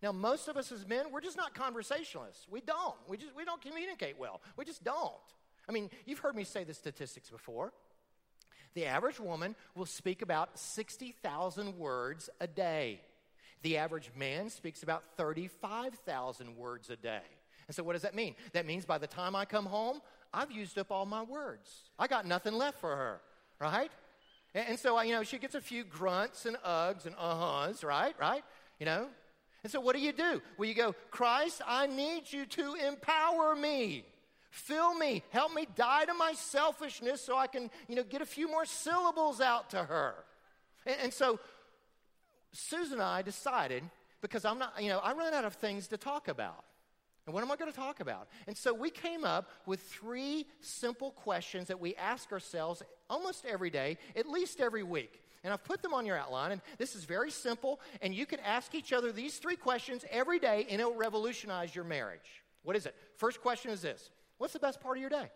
Now, 0.02 0.12
most 0.12 0.46
of 0.46 0.56
us 0.56 0.70
as 0.70 0.86
men, 0.86 1.06
we're 1.10 1.20
just 1.20 1.36
not 1.36 1.54
conversationalists. 1.54 2.46
We 2.50 2.60
don't. 2.60 2.94
We 3.08 3.16
just 3.16 3.34
we 3.34 3.44
don't 3.44 3.60
communicate 3.60 4.18
well. 4.18 4.40
We 4.56 4.64
just 4.64 4.84
don't. 4.84 5.12
I 5.68 5.72
mean, 5.72 5.90
you've 6.06 6.20
heard 6.20 6.36
me 6.36 6.44
say 6.44 6.64
the 6.64 6.74
statistics 6.74 7.30
before. 7.30 7.72
The 8.74 8.86
average 8.86 9.18
woman 9.18 9.56
will 9.74 9.86
speak 9.86 10.22
about 10.22 10.58
60,000 10.58 11.78
words 11.78 12.30
a 12.40 12.46
day. 12.46 13.00
The 13.62 13.78
average 13.78 14.10
man 14.16 14.50
speaks 14.50 14.82
about 14.82 15.02
35,000 15.16 16.56
words 16.56 16.90
a 16.90 16.96
day. 16.96 17.22
And 17.66 17.74
so, 17.74 17.82
what 17.82 17.94
does 17.94 18.02
that 18.02 18.14
mean? 18.14 18.34
That 18.52 18.66
means 18.66 18.84
by 18.84 18.98
the 18.98 19.06
time 19.06 19.34
I 19.34 19.44
come 19.44 19.66
home, 19.66 20.00
I've 20.32 20.50
used 20.50 20.78
up 20.78 20.90
all 20.90 21.06
my 21.06 21.22
words. 21.22 21.70
I 21.98 22.06
got 22.06 22.26
nothing 22.26 22.54
left 22.54 22.80
for 22.80 22.94
her, 22.94 23.20
right? 23.60 23.90
And, 24.54 24.68
and 24.70 24.78
so, 24.78 25.00
you 25.00 25.12
know, 25.12 25.22
she 25.22 25.38
gets 25.38 25.54
a 25.54 25.60
few 25.60 25.84
grunts 25.84 26.46
and 26.46 26.56
ughs 26.58 27.06
and 27.06 27.14
uh-huhs, 27.18 27.84
right? 27.84 28.14
Right? 28.18 28.44
You 28.78 28.86
know? 28.86 29.06
And 29.62 29.72
so, 29.72 29.80
what 29.80 29.96
do 29.96 30.02
you 30.02 30.12
do? 30.12 30.40
Well, 30.56 30.68
you 30.68 30.74
go, 30.74 30.94
Christ, 31.10 31.62
I 31.66 31.86
need 31.86 32.24
you 32.30 32.46
to 32.46 32.74
empower 32.74 33.56
me. 33.56 34.04
Fill 34.50 34.94
me. 34.94 35.22
Help 35.30 35.52
me 35.52 35.66
die 35.74 36.04
to 36.04 36.14
my 36.14 36.32
selfishness 36.34 37.20
so 37.20 37.36
I 37.36 37.48
can, 37.48 37.70
you 37.88 37.96
know, 37.96 38.04
get 38.04 38.22
a 38.22 38.26
few 38.26 38.48
more 38.48 38.64
syllables 38.64 39.40
out 39.40 39.70
to 39.70 39.82
her. 39.82 40.14
And, 40.86 40.96
and 41.04 41.12
so, 41.12 41.40
Susan 42.52 42.94
and 42.94 43.02
I 43.02 43.22
decided, 43.22 43.82
because 44.20 44.44
I'm 44.44 44.58
not, 44.58 44.80
you 44.80 44.88
know, 44.88 44.98
I 44.98 45.12
run 45.12 45.34
out 45.34 45.44
of 45.44 45.54
things 45.54 45.88
to 45.88 45.96
talk 45.96 46.28
about. 46.28 46.64
And 47.28 47.34
what 47.34 47.42
am 47.42 47.52
I 47.52 47.56
going 47.56 47.70
to 47.70 47.76
talk 47.76 48.00
about? 48.00 48.26
And 48.46 48.56
so 48.56 48.72
we 48.72 48.88
came 48.88 49.22
up 49.22 49.50
with 49.66 49.82
three 49.82 50.46
simple 50.62 51.10
questions 51.10 51.68
that 51.68 51.78
we 51.78 51.94
ask 51.96 52.32
ourselves 52.32 52.82
almost 53.10 53.44
every 53.44 53.68
day, 53.68 53.98
at 54.16 54.26
least 54.26 54.60
every 54.60 54.82
week. 54.82 55.20
And 55.44 55.52
I've 55.52 55.62
put 55.62 55.82
them 55.82 55.92
on 55.92 56.06
your 56.06 56.16
outline, 56.16 56.52
and 56.52 56.62
this 56.78 56.96
is 56.96 57.04
very 57.04 57.30
simple. 57.30 57.82
And 58.00 58.14
you 58.14 58.24
can 58.24 58.40
ask 58.40 58.74
each 58.74 58.94
other 58.94 59.12
these 59.12 59.36
three 59.36 59.56
questions 59.56 60.06
every 60.10 60.38
day, 60.38 60.66
and 60.70 60.80
it'll 60.80 60.94
revolutionize 60.94 61.74
your 61.74 61.84
marriage. 61.84 62.42
What 62.62 62.76
is 62.76 62.86
it? 62.86 62.94
First 63.18 63.42
question 63.42 63.72
is 63.72 63.82
this 63.82 64.08
What's 64.38 64.54
the 64.54 64.58
best 64.58 64.80
part 64.80 64.96
of 64.96 65.02
your 65.02 65.10
day? 65.10 65.28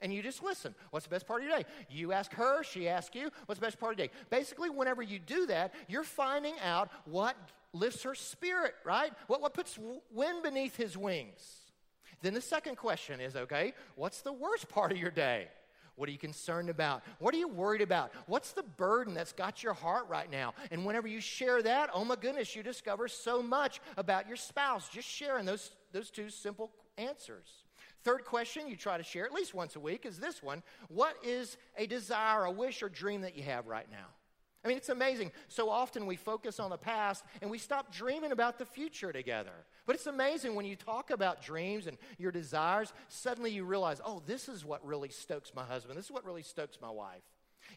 And 0.00 0.12
you 0.12 0.24
just 0.24 0.42
listen. 0.42 0.74
What's 0.90 1.06
the 1.06 1.10
best 1.10 1.28
part 1.28 1.40
of 1.40 1.48
your 1.48 1.56
day? 1.56 1.66
You 1.88 2.10
ask 2.10 2.32
her, 2.32 2.64
she 2.64 2.88
asks 2.88 3.14
you, 3.14 3.30
what's 3.46 3.60
the 3.60 3.66
best 3.66 3.78
part 3.78 3.92
of 3.92 3.98
your 4.00 4.08
day? 4.08 4.12
Basically, 4.28 4.70
whenever 4.70 5.02
you 5.02 5.20
do 5.20 5.46
that, 5.46 5.72
you're 5.88 6.02
finding 6.02 6.54
out 6.62 6.90
what 7.04 7.36
lifts 7.78 8.02
her 8.02 8.14
spirit, 8.14 8.74
right? 8.84 9.12
What, 9.26 9.40
what 9.40 9.54
puts 9.54 9.78
wind 10.12 10.42
beneath 10.42 10.76
his 10.76 10.96
wings? 10.96 11.40
Then 12.22 12.34
the 12.34 12.40
second 12.40 12.76
question 12.76 13.20
is 13.20 13.36
okay, 13.36 13.74
what's 13.94 14.22
the 14.22 14.32
worst 14.32 14.68
part 14.68 14.92
of 14.92 14.98
your 14.98 15.10
day? 15.10 15.48
What 15.96 16.10
are 16.10 16.12
you 16.12 16.18
concerned 16.18 16.68
about? 16.68 17.02
What 17.18 17.34
are 17.34 17.38
you 17.38 17.48
worried 17.48 17.80
about? 17.80 18.12
What's 18.26 18.52
the 18.52 18.62
burden 18.62 19.14
that's 19.14 19.32
got 19.32 19.62
your 19.62 19.72
heart 19.72 20.06
right 20.08 20.30
now? 20.30 20.52
And 20.70 20.84
whenever 20.84 21.08
you 21.08 21.20
share 21.20 21.62
that, 21.62 21.88
oh 21.92 22.04
my 22.04 22.16
goodness, 22.16 22.54
you 22.54 22.62
discover 22.62 23.08
so 23.08 23.42
much 23.42 23.80
about 23.96 24.28
your 24.28 24.36
spouse 24.36 24.90
just 24.90 25.08
sharing 25.08 25.46
those, 25.46 25.70
those 25.92 26.10
two 26.10 26.28
simple 26.28 26.70
answers. 26.98 27.48
Third 28.04 28.24
question 28.24 28.68
you 28.68 28.76
try 28.76 28.98
to 28.98 29.02
share 29.02 29.24
at 29.24 29.32
least 29.32 29.54
once 29.54 29.74
a 29.74 29.80
week 29.80 30.04
is 30.04 30.18
this 30.18 30.42
one 30.42 30.62
What 30.88 31.16
is 31.24 31.56
a 31.76 31.86
desire, 31.86 32.44
a 32.44 32.50
wish, 32.50 32.82
or 32.82 32.88
dream 32.88 33.22
that 33.22 33.36
you 33.36 33.42
have 33.44 33.66
right 33.66 33.90
now? 33.90 34.06
I 34.66 34.68
mean, 34.68 34.78
it's 34.78 34.88
amazing. 34.88 35.30
So 35.46 35.70
often 35.70 36.06
we 36.06 36.16
focus 36.16 36.58
on 36.58 36.70
the 36.70 36.76
past 36.76 37.22
and 37.40 37.52
we 37.52 37.58
stop 37.58 37.94
dreaming 37.94 38.32
about 38.32 38.58
the 38.58 38.64
future 38.64 39.12
together. 39.12 39.52
But 39.86 39.94
it's 39.94 40.08
amazing 40.08 40.56
when 40.56 40.66
you 40.66 40.74
talk 40.74 41.12
about 41.12 41.40
dreams 41.40 41.86
and 41.86 41.96
your 42.18 42.32
desires, 42.32 42.92
suddenly 43.08 43.52
you 43.52 43.62
realize, 43.62 44.00
oh, 44.04 44.24
this 44.26 44.48
is 44.48 44.64
what 44.64 44.84
really 44.84 45.08
stokes 45.08 45.52
my 45.54 45.62
husband. 45.62 45.96
This 45.96 46.06
is 46.06 46.10
what 46.10 46.24
really 46.24 46.42
stokes 46.42 46.78
my 46.82 46.90
wife. 46.90 47.22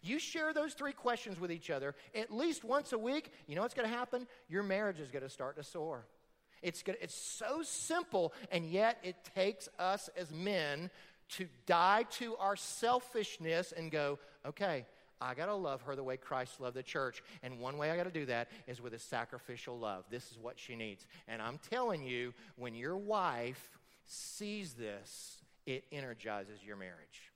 You 0.02 0.18
share 0.18 0.52
those 0.52 0.74
three 0.74 0.94
questions 0.94 1.40
with 1.40 1.52
each 1.52 1.70
other 1.70 1.94
at 2.16 2.34
least 2.34 2.64
once 2.64 2.92
a 2.92 2.98
week. 2.98 3.34
You 3.46 3.56
know 3.56 3.62
what's 3.62 3.76
going 3.76 3.88
to 3.88 3.96
happen? 3.96 4.26
Your 4.48 4.64
marriage 4.64 5.00
is 5.00 5.12
going 5.12 5.22
to 5.22 5.30
start 5.30 5.58
to 5.58 5.64
soar. 5.64 6.08
It's, 6.64 6.82
gonna, 6.82 6.98
it's 7.00 7.14
so 7.14 7.62
simple, 7.62 8.34
and 8.52 8.66
yet 8.66 8.98
it 9.04 9.16
takes 9.36 9.70
us 9.78 10.10
as 10.18 10.34
men 10.34 10.90
to 11.38 11.46
die 11.68 12.08
to 12.14 12.36
our 12.38 12.56
selfishness 12.56 13.74
and 13.74 13.92
go, 13.92 14.18
okay, 14.44 14.88
I 15.22 15.34
got 15.34 15.48
to 15.48 15.56
love 15.56 15.82
her 15.84 15.96
the 15.96 16.04
way 16.04 16.18
Christ 16.18 16.62
loved 16.62 16.76
the 16.76 16.84
church. 16.84 17.22
And 17.44 17.60
one 17.60 17.78
way 17.78 17.92
I 17.92 17.98
got 17.98 18.06
to 18.06 18.12
do 18.12 18.26
that 18.28 18.50
is 18.68 18.82
with 18.82 18.94
a 18.94 19.00
sacrificial 19.00 19.78
love. 19.78 20.06
This 20.10 20.32
is 20.32 20.38
what 20.38 20.58
she 20.58 20.76
needs. 20.76 21.06
And 21.28 21.42
I'm 21.42 21.60
telling 21.70 22.04
you, 22.04 22.34
when 22.56 22.74
your 22.74 22.98
wife 22.98 23.78
sees 24.06 24.74
this, 24.74 25.42
it 25.66 25.84
energizes 25.92 26.64
your 26.66 26.78
marriage. 26.78 27.32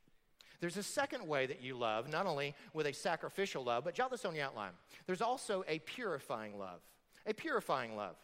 There's 0.61 0.77
a 0.77 0.83
second 0.83 1.27
way 1.27 1.45
that 1.45 1.61
you 1.61 1.75
love, 1.75 2.09
not 2.09 2.25
only 2.25 2.55
with 2.73 2.87
a 2.87 2.93
sacrificial 2.93 3.65
love, 3.65 3.83
but 3.83 3.93
jot 3.93 4.11
this 4.11 4.23
on 4.23 4.33
your 4.33 4.45
outline. 4.45 4.71
There's 5.05 5.21
also 5.21 5.65
a 5.67 5.79
purifying 5.79 6.57
love. 6.57 6.79
A 7.25 7.33
purifying 7.33 7.97
love. 7.97 8.15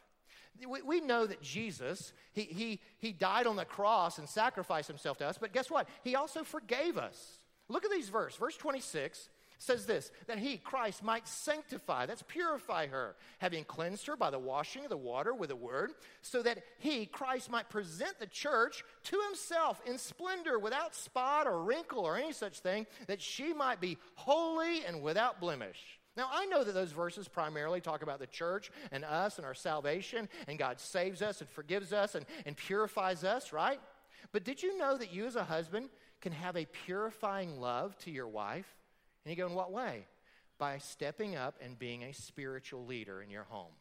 We, 0.65 0.81
we 0.81 1.01
know 1.01 1.25
that 1.25 1.41
Jesus, 1.41 2.13
he, 2.31 2.43
he, 2.43 2.79
he 2.97 3.11
died 3.11 3.45
on 3.45 3.57
the 3.57 3.65
cross 3.65 4.19
and 4.19 4.27
sacrificed 4.27 4.87
himself 4.87 5.17
to 5.17 5.27
us, 5.27 5.37
but 5.37 5.51
guess 5.51 5.69
what? 5.69 5.89
He 6.03 6.15
also 6.15 6.43
forgave 6.43 6.97
us. 6.97 7.39
Look 7.67 7.83
at 7.83 7.91
these 7.91 8.09
verse. 8.09 8.35
Verse 8.35 8.55
26 8.55 9.29
says 9.59 9.85
this 9.85 10.11
that 10.27 10.39
he, 10.39 10.57
Christ, 10.57 11.03
might 11.03 11.27
sanctify, 11.27 12.07
that's 12.07 12.23
purify 12.23 12.87
her, 12.87 13.15
having 13.37 13.65
cleansed 13.65 14.07
her 14.07 14.15
by 14.15 14.31
the 14.31 14.39
washing 14.39 14.83
of 14.83 14.89
the 14.89 14.97
water 14.97 15.33
with 15.33 15.49
the 15.49 15.55
word, 15.55 15.91
so 16.21 16.41
that 16.41 16.63
he, 16.79 17.05
Christ, 17.05 17.51
might 17.51 17.69
present 17.69 18.19
the 18.19 18.25
church 18.25 18.83
to 19.03 19.19
himself 19.27 19.79
in 19.85 19.97
splendor, 19.97 20.57
without 20.57 20.95
spot 20.95 21.45
or 21.45 21.61
wrinkle 21.61 22.05
or 22.05 22.17
any 22.17 22.31
such 22.31 22.59
thing, 22.59 22.87
that 23.07 23.21
she 23.21 23.53
might 23.53 23.79
be 23.79 23.97
holy 24.15 24.83
and 24.85 25.01
without 25.01 25.39
blemish. 25.39 25.99
Now, 26.17 26.29
I 26.31 26.45
know 26.45 26.63
that 26.63 26.73
those 26.73 26.91
verses 26.91 27.27
primarily 27.27 27.81
talk 27.81 28.01
about 28.01 28.19
the 28.19 28.27
church 28.27 28.71
and 28.91 29.05
us 29.05 29.37
and 29.37 29.45
our 29.45 29.53
salvation, 29.53 30.27
and 30.47 30.57
God 30.57 30.79
saves 30.79 31.21
us 31.21 31.41
and 31.41 31.49
forgives 31.49 31.93
us 31.93 32.15
and, 32.15 32.25
and 32.45 32.57
purifies 32.57 33.23
us, 33.23 33.53
right? 33.53 33.79
But 34.31 34.43
did 34.43 34.63
you 34.63 34.77
know 34.77 34.97
that 34.97 35.13
you, 35.13 35.25
as 35.25 35.35
a 35.35 35.43
husband, 35.43 35.89
can 36.21 36.31
have 36.31 36.57
a 36.57 36.65
purifying 36.65 37.59
love 37.59 37.97
to 37.99 38.11
your 38.11 38.27
wife? 38.27 38.78
And 39.25 39.35
you 39.35 39.35
go, 39.35 39.47
in 39.47 39.55
what 39.55 39.71
way? 39.71 40.05
By 40.57 40.77
stepping 40.77 41.35
up 41.35 41.55
and 41.63 41.77
being 41.77 42.03
a 42.03 42.13
spiritual 42.13 42.85
leader 42.85 43.21
in 43.21 43.29
your 43.29 43.43
home. 43.43 43.73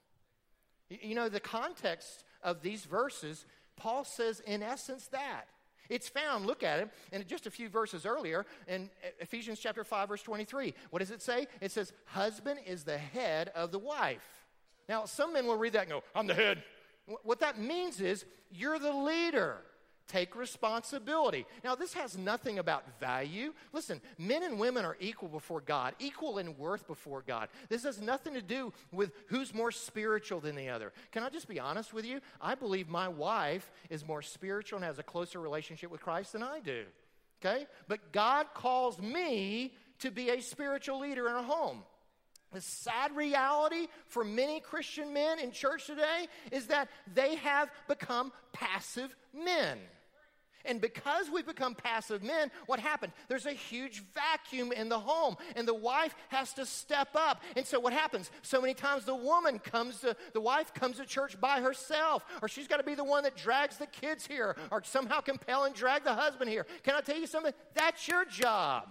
You 0.89 1.15
know, 1.15 1.29
the 1.29 1.41
context 1.41 2.25
of 2.43 2.63
these 2.63 2.85
verses, 2.85 3.45
Paul 3.77 4.05
says, 4.05 4.41
in 4.41 4.63
essence, 4.63 5.09
that. 5.09 5.45
It's 5.89 6.09
found, 6.09 6.47
look 6.47 6.63
at 6.63 6.81
it, 6.81 6.91
in 7.13 7.25
just 7.27 7.47
a 7.47 7.51
few 7.51 7.69
verses 7.69 8.05
earlier 8.05 8.45
in 8.67 8.91
Ephesians 9.21 9.59
chapter 9.59 9.85
5, 9.85 10.09
verse 10.09 10.23
23. 10.23 10.75
What 10.91 10.99
does 10.99 11.11
it 11.11 11.23
say? 11.23 11.47
It 11.61 11.73
says, 11.73 11.93
Husband 12.05 12.61
is 12.67 12.85
the 12.85 12.99
head 12.99 13.51
of 13.55 13.73
the 13.73 13.79
wife. 13.79 14.45
Now, 14.89 15.07
some 15.07 15.33
men 15.33 15.47
will 15.47 15.57
read 15.57 15.75
that 15.75 15.83
and 15.83 15.91
go, 15.91 16.05
I'm 16.15 16.27
the 16.27 16.35
head. 16.35 16.63
What 17.23 17.41
that 17.41 17.59
means 17.59 18.01
is 18.01 18.27
you're 18.51 18.79
the 18.79 18.93
leader. 18.93 19.59
Take 20.09 20.35
responsibility. 20.35 21.47
Now, 21.63 21.75
this 21.75 21.93
has 21.93 22.17
nothing 22.17 22.59
about 22.59 22.99
value. 22.99 23.53
Listen, 23.75 24.01
men 24.17 24.43
and 24.43 24.59
women 24.59 24.87
are 24.87 24.97
equal 25.01 25.29
before 25.29 25.61
God, 25.61 25.95
equal 25.99 26.39
in 26.39 26.57
worth 26.57 26.87
before 26.87 27.23
God. 27.27 27.51
This 27.69 27.85
has 27.85 28.01
nothing 28.01 28.33
to 28.33 28.41
do 28.41 28.73
with 28.91 29.13
who's 29.27 29.53
more 29.53 29.71
spiritual 29.71 30.41
than 30.41 30.57
the 30.57 30.71
other. 30.71 30.95
Can 31.13 31.23
I 31.23 31.29
just 31.29 31.47
be 31.47 31.61
honest 31.61 31.93
with 31.93 32.07
you? 32.07 32.21
I 32.41 32.55
believe 32.55 32.89
my 32.89 33.07
wife 33.07 33.71
is 33.91 34.07
more 34.07 34.23
spiritual 34.23 34.79
and 34.79 34.85
has 34.87 34.99
a 34.99 35.03
closer 35.03 35.41
relationship 35.41 35.91
with 35.91 36.01
Christ 36.01 36.33
than 36.33 36.43
I 36.43 36.61
do. 36.61 36.85
Okay? 37.45 37.67
But 37.87 38.11
God 38.11 38.47
calls 38.55 38.99
me 38.99 39.75
to 39.99 40.11
be 40.11 40.31
a 40.31 40.41
spiritual 40.41 41.01
leader 41.01 41.29
in 41.29 41.37
a 41.37 41.43
home. 41.43 41.83
The 42.53 42.63
sad 42.63 43.15
reality 43.15 43.89
for 44.07 44.25
many 44.25 44.61
Christian 44.61 45.13
men 45.13 45.39
in 45.39 45.53
church 45.53 45.87
today 45.87 46.29
is 46.51 46.69
that 46.69 46.89
they 47.13 47.35
have 47.37 47.69
become 47.89 48.33
passive 48.55 49.15
men. 49.35 49.79
And 50.65 50.81
because 50.81 51.31
we 51.31 51.43
become 51.43 51.75
passive 51.75 52.23
men, 52.23 52.51
what 52.67 52.81
happened? 52.81 53.13
There's 53.29 53.47
a 53.47 53.53
huge 53.53 54.03
vacuum 54.15 54.73
in 54.73 54.89
the 54.89 54.99
home, 54.99 55.37
and 55.57 55.67
the 55.67 55.75
wife 55.75 56.15
has 56.29 56.53
to 56.55 56.67
step 56.67 57.09
up. 57.15 57.43
And 57.57 57.67
so 57.67 57.81
what 57.81 57.93
happens? 57.93 58.31
So 58.43 58.61
many 58.61 58.75
times 58.75 59.05
the 59.05 59.15
woman 59.15 59.59
comes 59.59 60.01
to, 60.01 60.17
the 60.33 60.41
wife 60.41 60.75
comes 60.75 60.97
to 60.97 61.07
church 61.07 61.41
by 61.41 61.61
herself, 61.61 62.25
or 62.43 62.49
she's 62.49 62.69
got 62.69 62.79
to 62.79 62.85
be 62.85 62.95
the 62.95 63.05
one 63.05 63.23
that 63.23 63.37
drags 63.37 63.79
the 63.79 63.87
kids 63.87 64.27
here, 64.27 64.57
or 64.71 64.83
somehow 64.85 65.21
compel 65.21 65.65
and 65.65 65.75
drag 65.75 66.05
the 66.05 66.15
husband 66.15 66.51
here. 66.51 66.67
Can 66.83 66.95
I 66.95 67.01
tell 67.01 67.19
you 67.19 67.27
something? 67.27 67.53
That's 67.75 68.07
your 68.09 68.25
job. 68.25 68.89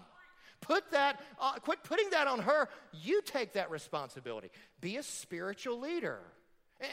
Put 0.61 0.89
that, 0.91 1.21
uh, 1.39 1.53
quit 1.53 1.83
putting 1.83 2.09
that 2.11 2.27
on 2.27 2.39
her. 2.39 2.69
You 2.91 3.21
take 3.21 3.53
that 3.53 3.69
responsibility. 3.69 4.49
Be 4.81 4.97
a 4.97 5.03
spiritual 5.03 5.79
leader. 5.79 6.19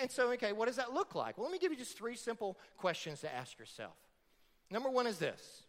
And 0.01 0.11
so, 0.11 0.31
okay, 0.33 0.53
what 0.53 0.67
does 0.67 0.77
that 0.77 0.93
look 0.93 1.15
like? 1.15 1.37
Well, 1.37 1.47
let 1.47 1.53
me 1.53 1.59
give 1.59 1.73
you 1.73 1.79
just 1.79 1.97
three 1.97 2.17
simple 2.17 2.59
questions 2.77 3.21
to 3.21 3.35
ask 3.35 3.59
yourself. 3.59 3.95
Number 4.75 4.91
one 4.91 5.07
is 5.07 5.19
this 5.19 5.63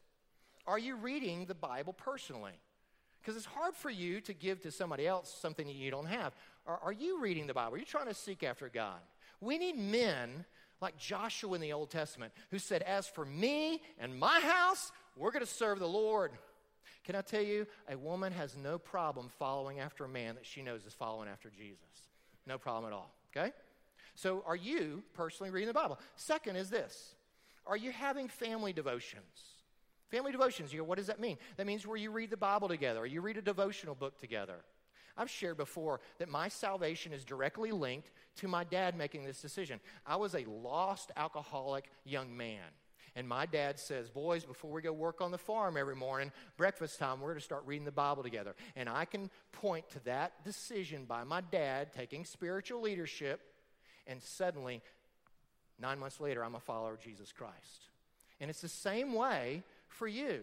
Are 0.65 0.79
you 0.79 0.95
reading 0.95 1.45
the 1.45 1.53
Bible 1.53 1.93
personally? 1.93 2.59
Because 3.21 3.37
it's 3.37 3.45
hard 3.45 3.75
for 3.75 3.91
you 3.91 4.19
to 4.21 4.33
give 4.33 4.61
to 4.61 4.71
somebody 4.71 5.07
else 5.07 5.33
something 5.41 5.67
that 5.67 5.75
you 5.75 5.91
don't 5.91 6.07
have. 6.07 6.33
Are, 6.65 6.79
are 6.83 6.91
you 6.91 7.21
reading 7.21 7.45
the 7.45 7.53
Bible? 7.53 7.75
Are 7.75 7.77
you 7.77 7.85
trying 7.85 8.07
to 8.07 8.15
seek 8.15 8.43
after 8.43 8.67
God? 8.67 8.99
We 9.41 9.59
need 9.59 9.77
men 9.77 10.45
like 10.81 10.97
Joshua 10.97 11.53
in 11.53 11.61
the 11.61 11.73
Old 11.73 11.91
Testament 11.91 12.33
who 12.49 12.57
said, 12.57 12.81
As 12.81 13.07
for 13.07 13.25
me 13.25 13.83
and 13.99 14.17
my 14.17 14.39
house, 14.39 14.91
we're 15.15 15.31
going 15.31 15.45
to 15.45 15.51
serve 15.51 15.77
the 15.77 15.87
Lord. 15.87 16.31
Can 17.03 17.15
I 17.15 17.21
tell 17.21 17.43
you, 17.43 17.67
a 17.87 17.95
woman 17.95 18.33
has 18.33 18.57
no 18.57 18.79
problem 18.79 19.29
following 19.37 19.79
after 19.79 20.05
a 20.05 20.09
man 20.09 20.33
that 20.33 20.47
she 20.47 20.63
knows 20.63 20.83
is 20.83 20.93
following 20.93 21.29
after 21.29 21.51
Jesus. 21.51 22.09
No 22.47 22.57
problem 22.57 22.91
at 22.91 22.95
all, 22.95 23.13
okay? 23.35 23.51
So, 24.15 24.43
are 24.47 24.55
you 24.55 25.03
personally 25.13 25.51
reading 25.51 25.67
the 25.67 25.73
Bible? 25.73 25.99
Second 26.15 26.55
is 26.55 26.71
this 26.71 27.14
are 27.67 27.77
you 27.77 27.91
having 27.91 28.27
family 28.27 28.73
devotions? 28.73 29.23
Family 30.09 30.31
devotions, 30.31 30.71
you 30.71 30.79
know, 30.79 30.85
what 30.85 30.97
does 30.97 31.07
that 31.07 31.19
mean? 31.19 31.37
That 31.57 31.65
means 31.65 31.85
where 31.85 31.97
you 31.97 32.11
read 32.11 32.29
the 32.29 32.37
Bible 32.37 32.67
together, 32.67 33.01
or 33.01 33.05
you 33.05 33.21
read 33.21 33.37
a 33.37 33.41
devotional 33.41 33.95
book 33.95 34.19
together. 34.19 34.57
I've 35.17 35.29
shared 35.29 35.57
before 35.57 36.01
that 36.19 36.29
my 36.29 36.47
salvation 36.47 37.13
is 37.13 37.23
directly 37.23 37.71
linked 37.71 38.11
to 38.37 38.47
my 38.47 38.63
dad 38.63 38.97
making 38.97 39.23
this 39.23 39.41
decision. 39.41 39.79
I 40.05 40.17
was 40.17 40.35
a 40.35 40.45
lost 40.45 41.11
alcoholic 41.15 41.89
young 42.03 42.35
man. 42.35 42.63
And 43.17 43.27
my 43.27 43.45
dad 43.45 43.79
says, 43.79 44.09
Boys, 44.09 44.43
before 44.43 44.71
we 44.71 44.81
go 44.81 44.91
work 44.91 45.21
on 45.21 45.31
the 45.31 45.37
farm 45.37 45.77
every 45.77 45.95
morning, 45.95 46.33
breakfast 46.57 46.99
time, 46.99 47.21
we're 47.21 47.29
going 47.29 47.39
to 47.39 47.45
start 47.45 47.63
reading 47.65 47.85
the 47.85 47.91
Bible 47.91 48.23
together. 48.23 48.55
And 48.75 48.89
I 48.89 49.05
can 49.05 49.29
point 49.53 49.89
to 49.91 50.03
that 50.03 50.43
decision 50.43 51.05
by 51.05 51.23
my 51.23 51.39
dad 51.39 51.93
taking 51.93 52.25
spiritual 52.25 52.81
leadership, 52.81 53.39
and 54.05 54.21
suddenly 54.21 54.81
Nine 55.79 55.99
months 55.99 56.19
later, 56.19 56.43
I'm 56.43 56.55
a 56.55 56.59
follower 56.59 56.93
of 56.93 56.99
Jesus 56.99 57.31
Christ. 57.31 57.89
And 58.39 58.49
it's 58.49 58.61
the 58.61 58.69
same 58.69 59.13
way 59.13 59.63
for 59.87 60.07
you. 60.07 60.41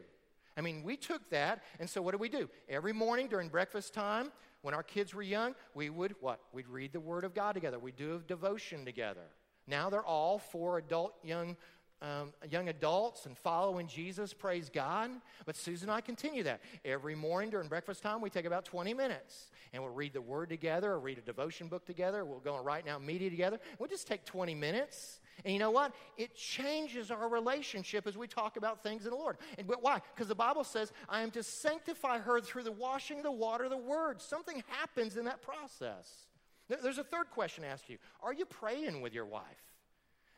I 0.57 0.61
mean, 0.61 0.83
we 0.83 0.97
took 0.97 1.31
that, 1.31 1.63
and 1.81 1.89
so 1.89 2.03
what 2.03 2.13
do 2.13 2.19
we 2.19 2.29
do? 2.29 2.49
Every 2.69 2.93
morning 2.93 3.27
during 3.29 3.49
breakfast 3.49 3.95
time, 3.95 4.31
when 4.61 4.75
our 4.75 4.83
kids 4.83 5.15
were 5.15 5.23
young, 5.23 5.55
we 5.75 5.91
would 5.91 6.15
what? 6.21 6.41
We'd 6.53 6.69
read 6.69 6.93
the 6.93 7.01
Word 7.01 7.25
of 7.25 7.35
God 7.35 7.53
together. 7.53 7.79
We'd 7.79 7.97
do 7.97 8.17
a 8.17 8.19
devotion 8.19 8.85
together. 8.85 9.25
Now 9.67 9.91
they're 9.91 10.05
all 10.05 10.39
four 10.39 10.79
adult 10.79 11.15
young 11.23 11.57
um, 12.03 12.33
young 12.51 12.69
adults 12.69 13.27
and 13.27 13.39
following 13.39 13.87
Jesus, 13.87 14.35
praise 14.35 14.69
God. 14.69 15.11
But 15.47 15.55
Susan 15.55 15.89
and 15.89 15.97
I 15.97 16.01
continue 16.01 16.43
that. 16.43 16.61
Every 16.85 17.15
morning 17.15 17.51
during 17.51 17.69
breakfast 17.69 18.03
time, 18.03 18.21
we 18.21 18.29
take 18.29 18.45
about 18.45 18.65
20 18.65 18.93
minutes 18.93 19.51
and 19.73 19.81
we'll 19.81 19.93
read 19.95 20.13
the 20.13 20.21
Word 20.21 20.49
together 20.49 20.91
or 20.91 20.99
read 20.99 21.19
a 21.19 21.21
devotion 21.21 21.69
book 21.69 21.87
together. 21.87 22.25
We'll 22.25 22.41
go 22.41 22.57
and 22.57 22.67
RightNow 22.67 23.01
Media 23.01 23.31
together. 23.31 23.61
We'll 23.79 23.89
just 23.89 24.09
take 24.09 24.25
20 24.25 24.53
minutes 24.53 25.21
and 25.45 25.53
you 25.53 25.59
know 25.59 25.71
what? 25.71 25.93
It 26.17 26.35
changes 26.35 27.11
our 27.11 27.29
relationship 27.29 28.07
as 28.07 28.17
we 28.17 28.27
talk 28.27 28.57
about 28.57 28.83
things 28.83 29.05
in 29.05 29.11
the 29.11 29.17
Lord. 29.17 29.39
And, 29.59 29.69
why? 29.81 30.01
Because 30.15 30.29
the 30.29 30.35
Bible 30.35 30.65
says, 30.65 30.93
I 31.09 31.23
am 31.23 31.31
to 31.33 31.43
sanctify 31.43 32.19
her 32.19 32.41
through 32.41 32.63
the 32.65 32.73
washing 32.73 33.19
of 33.19 33.25
the 33.25 33.33
water 33.33 33.65
of 33.65 33.71
the 33.71 33.77
word. 33.77 34.21
Something 34.21 34.63
happens 34.69 35.17
in 35.17 35.25
that 35.25 35.43
process. 35.43 36.27
There's 36.69 36.99
a 36.99 37.05
third 37.05 37.31
question 37.31 37.65
to 37.65 37.71
ask 37.71 37.89
you 37.89 37.99
Are 38.23 38.33
you 38.33 38.45
praying 38.45 39.01
with 39.01 39.15
your 39.15 39.27
wife? 39.27 39.45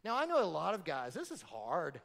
Now, 0.04 0.16
I 0.16 0.26
know 0.26 0.42
a 0.42 0.44
lot 0.44 0.74
of 0.74 0.85
guys, 0.85 1.14
this 1.14 1.30
is 1.30 1.42
hard. 1.42 2.00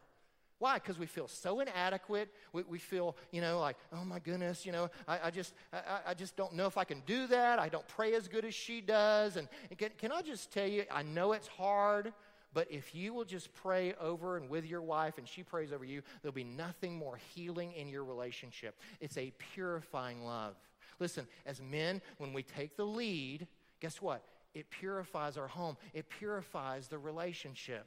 Why? 0.60 0.74
Because 0.76 1.00
we 1.00 1.06
feel 1.06 1.30
so 1.30 1.62
inadequate. 1.62 2.30
We, 2.52 2.64
we, 2.64 2.80
feel, 2.80 3.16
you 3.32 3.40
know, 3.40 3.62
like, 3.62 3.78
oh 3.94 4.04
my 4.04 4.20
goodness, 4.20 4.66
you 4.66 4.74
know, 4.74 4.90
I, 5.08 5.20
I 5.26 5.32
just, 5.32 5.54
I, 5.72 6.00
I, 6.08 6.14
just 6.14 6.36
don't 6.36 6.54
know 6.54 6.66
if 6.66 6.78
I 6.78 6.84
can 6.84 7.02
do 7.06 7.28
that. 7.28 7.60
I 7.60 7.70
don't 7.70 7.88
pray 7.88 8.14
as 8.14 8.28
good 8.28 8.44
as 8.44 8.54
she 8.54 8.82
does. 8.82 9.38
And, 9.38 9.48
and 9.70 9.80
can, 9.80 9.92
can 9.98 10.12
I 10.12 10.22
just 10.22 10.52
tell 10.52 10.68
you, 10.68 10.84
I 10.92 11.02
know 11.02 11.32
it's 11.32 11.48
hard. 11.48 12.12
But 12.54 12.72
if 12.72 12.96
you 12.96 13.14
will 13.14 13.26
just 13.26 13.54
pray 13.54 13.94
over 14.02 14.36
and 14.38 14.50
with 14.50 14.66
your 14.66 14.82
wife 14.82 15.18
and 15.18 15.28
she 15.28 15.44
prays 15.44 15.72
over 15.72 15.86
you, 15.86 16.02
there'll 16.22 16.34
be 16.34 16.44
nothing 16.44 16.96
more 16.96 17.20
healing 17.36 17.74
in 17.74 17.88
your 17.88 18.04
relationship. 18.04 18.80
It's 19.00 19.18
a 19.18 19.32
purifying 19.54 20.24
love. 20.24 20.56
Listen, 21.00 21.28
as 21.46 21.62
men, 21.62 22.02
when 22.18 22.34
we 22.34 22.44
take 22.44 22.76
the 22.76 22.86
lead, 22.86 23.48
guess 23.80 24.02
what? 24.02 24.24
It 24.56 24.70
purifies 24.72 25.38
our 25.38 25.48
home, 25.48 25.78
it 25.94 26.10
purifies 26.10 26.88
the 26.88 26.98
relationship. 26.98 27.86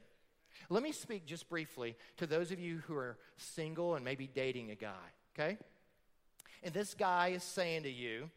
Let 0.69 0.83
me 0.83 0.91
speak 0.91 1.25
just 1.25 1.49
briefly 1.49 1.97
to 2.17 2.27
those 2.27 2.51
of 2.51 2.59
you 2.59 2.81
who 2.87 2.95
are 2.95 3.17
single 3.37 3.95
and 3.95 4.05
maybe 4.05 4.29
dating 4.33 4.71
a 4.71 4.75
guy, 4.75 5.11
okay? 5.35 5.57
And 6.63 6.73
this 6.73 6.93
guy 6.93 7.29
is 7.29 7.43
saying 7.43 7.83
to 7.83 7.91
you, 7.91 8.29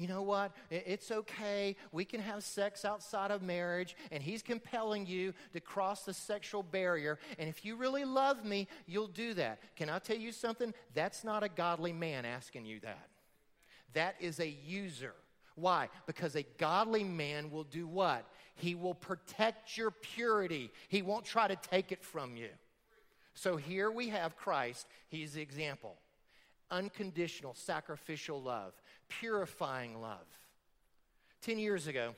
you 0.00 0.08
know 0.08 0.22
what? 0.22 0.52
It's 0.70 1.10
okay. 1.10 1.76
We 1.92 2.06
can 2.06 2.20
have 2.20 2.42
sex 2.42 2.86
outside 2.86 3.30
of 3.30 3.42
marriage. 3.42 3.94
And 4.10 4.22
he's 4.22 4.42
compelling 4.42 5.06
you 5.06 5.34
to 5.52 5.60
cross 5.60 6.04
the 6.04 6.14
sexual 6.14 6.62
barrier. 6.62 7.18
And 7.38 7.50
if 7.50 7.66
you 7.66 7.76
really 7.76 8.06
love 8.06 8.44
me, 8.44 8.66
you'll 8.86 9.08
do 9.08 9.34
that. 9.34 9.60
Can 9.76 9.90
I 9.90 9.98
tell 9.98 10.16
you 10.16 10.32
something? 10.32 10.72
That's 10.94 11.22
not 11.22 11.42
a 11.42 11.50
godly 11.50 11.92
man 11.92 12.24
asking 12.24 12.64
you 12.64 12.80
that. 12.80 13.08
That 13.92 14.14
is 14.20 14.40
a 14.40 14.48
user. 14.48 15.14
Why? 15.54 15.90
Because 16.06 16.34
a 16.34 16.44
godly 16.56 17.04
man 17.04 17.50
will 17.50 17.64
do 17.64 17.86
what? 17.86 18.24
He 18.54 18.74
will 18.74 18.94
protect 18.94 19.76
your 19.76 19.90
purity, 19.90 20.70
he 20.88 21.02
won't 21.02 21.24
try 21.24 21.48
to 21.48 21.56
take 21.56 21.92
it 21.92 22.02
from 22.02 22.36
you. 22.36 22.48
So 23.34 23.56
here 23.56 23.90
we 23.90 24.08
have 24.08 24.36
Christ. 24.36 24.86
He's 25.08 25.34
the 25.34 25.42
example. 25.42 25.96
Unconditional, 26.70 27.54
sacrificial 27.54 28.40
love, 28.40 28.72
purifying 29.20 30.00
love. 30.00 30.26
Ten 31.42 31.58
years 31.58 31.86
ago, 31.86 32.14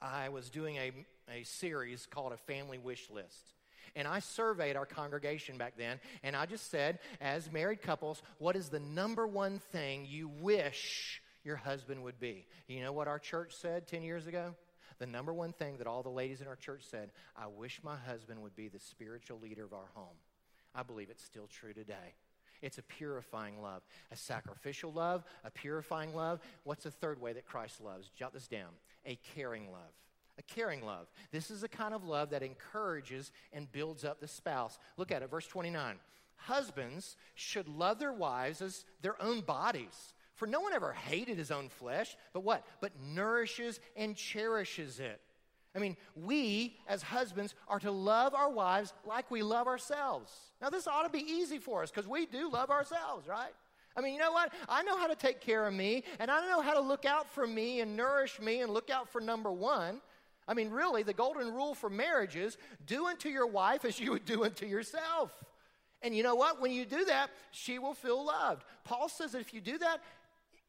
I 0.00 0.28
was 0.28 0.48
doing 0.48 0.76
a, 0.76 0.92
a 1.30 1.42
series 1.44 2.06
called 2.06 2.32
A 2.32 2.36
Family 2.36 2.78
Wish 2.78 3.10
List. 3.10 3.54
And 3.96 4.06
I 4.06 4.20
surveyed 4.20 4.76
our 4.76 4.86
congregation 4.86 5.56
back 5.56 5.74
then, 5.76 5.98
and 6.22 6.36
I 6.36 6.46
just 6.46 6.70
said, 6.70 6.98
as 7.20 7.50
married 7.50 7.82
couples, 7.82 8.22
what 8.38 8.54
is 8.54 8.68
the 8.68 8.80
number 8.80 9.26
one 9.26 9.58
thing 9.72 10.06
you 10.08 10.28
wish 10.40 11.22
your 11.42 11.56
husband 11.56 12.02
would 12.04 12.20
be? 12.20 12.46
You 12.68 12.82
know 12.82 12.92
what 12.92 13.08
our 13.08 13.18
church 13.18 13.54
said 13.56 13.88
10 13.88 14.02
years 14.02 14.26
ago? 14.26 14.54
The 14.98 15.06
number 15.06 15.32
one 15.32 15.52
thing 15.52 15.78
that 15.78 15.86
all 15.86 16.02
the 16.02 16.08
ladies 16.10 16.40
in 16.40 16.48
our 16.48 16.56
church 16.56 16.82
said, 16.88 17.12
I 17.36 17.46
wish 17.46 17.80
my 17.82 17.96
husband 17.96 18.42
would 18.42 18.56
be 18.56 18.68
the 18.68 18.80
spiritual 18.80 19.38
leader 19.40 19.64
of 19.64 19.72
our 19.72 19.88
home. 19.94 20.16
I 20.74 20.82
believe 20.82 21.08
it's 21.10 21.24
still 21.24 21.46
true 21.46 21.72
today. 21.72 22.14
It's 22.62 22.78
a 22.78 22.82
purifying 22.82 23.62
love, 23.62 23.82
a 24.10 24.16
sacrificial 24.16 24.92
love, 24.92 25.24
a 25.44 25.50
purifying 25.50 26.14
love. 26.14 26.40
What's 26.64 26.84
the 26.84 26.90
third 26.90 27.20
way 27.20 27.32
that 27.32 27.46
Christ 27.46 27.80
loves? 27.80 28.10
Jot 28.16 28.32
this 28.32 28.48
down 28.48 28.70
a 29.06 29.18
caring 29.34 29.70
love 29.70 29.92
a 30.38 30.42
caring 30.42 30.84
love. 30.84 31.08
This 31.32 31.50
is 31.50 31.62
the 31.62 31.68
kind 31.68 31.92
of 31.92 32.04
love 32.04 32.30
that 32.30 32.42
encourages 32.42 33.32
and 33.52 33.70
builds 33.72 34.04
up 34.04 34.20
the 34.20 34.28
spouse. 34.28 34.78
Look 34.96 35.10
at 35.10 35.22
it, 35.22 35.30
verse 35.30 35.46
29. 35.46 35.96
Husbands 36.36 37.16
should 37.34 37.68
love 37.68 37.98
their 37.98 38.12
wives 38.12 38.62
as 38.62 38.84
their 39.02 39.20
own 39.20 39.40
bodies. 39.40 40.14
For 40.34 40.46
no 40.46 40.60
one 40.60 40.72
ever 40.72 40.92
hated 40.92 41.36
his 41.36 41.50
own 41.50 41.68
flesh, 41.68 42.16
but 42.32 42.44
what? 42.44 42.64
But 42.80 42.92
nourishes 43.00 43.80
and 43.96 44.14
cherishes 44.14 45.00
it. 45.00 45.20
I 45.74 45.78
mean, 45.78 45.96
we 46.16 46.76
as 46.88 47.02
husbands 47.02 47.54
are 47.68 47.78
to 47.80 47.90
love 47.90 48.34
our 48.34 48.50
wives 48.50 48.92
like 49.06 49.30
we 49.30 49.42
love 49.42 49.66
ourselves. 49.66 50.32
Now, 50.60 50.70
this 50.70 50.86
ought 50.86 51.04
to 51.04 51.10
be 51.10 51.24
easy 51.24 51.58
for 51.58 51.82
us 51.82 51.90
because 51.90 52.08
we 52.08 52.26
do 52.26 52.50
love 52.50 52.70
ourselves, 52.70 53.28
right? 53.28 53.52
I 53.96 54.00
mean, 54.00 54.14
you 54.14 54.20
know 54.20 54.32
what? 54.32 54.52
I 54.68 54.82
know 54.82 54.96
how 54.96 55.08
to 55.08 55.16
take 55.16 55.40
care 55.40 55.66
of 55.66 55.74
me, 55.74 56.04
and 56.18 56.30
I 56.30 56.46
know 56.48 56.60
how 56.60 56.74
to 56.74 56.80
look 56.80 57.04
out 57.04 57.28
for 57.28 57.46
me 57.46 57.80
and 57.80 57.96
nourish 57.96 58.40
me 58.40 58.60
and 58.60 58.72
look 58.72 58.90
out 58.90 59.08
for 59.08 59.20
number 59.20 59.50
one. 59.50 60.00
I 60.46 60.54
mean, 60.54 60.70
really, 60.70 61.02
the 61.02 61.12
golden 61.12 61.52
rule 61.52 61.74
for 61.74 61.90
marriage 61.90 62.36
is 62.36 62.56
do 62.86 63.06
unto 63.06 63.28
your 63.28 63.46
wife 63.46 63.84
as 63.84 64.00
you 64.00 64.12
would 64.12 64.24
do 64.24 64.44
unto 64.44 64.66
yourself. 64.66 65.32
And 66.00 66.16
you 66.16 66.22
know 66.22 66.36
what? 66.36 66.60
When 66.60 66.70
you 66.70 66.84
do 66.84 67.04
that, 67.06 67.30
she 67.50 67.78
will 67.78 67.92
feel 67.92 68.24
loved. 68.24 68.64
Paul 68.84 69.08
says 69.08 69.32
that 69.32 69.40
if 69.40 69.52
you 69.52 69.60
do 69.60 69.78
that, 69.78 70.00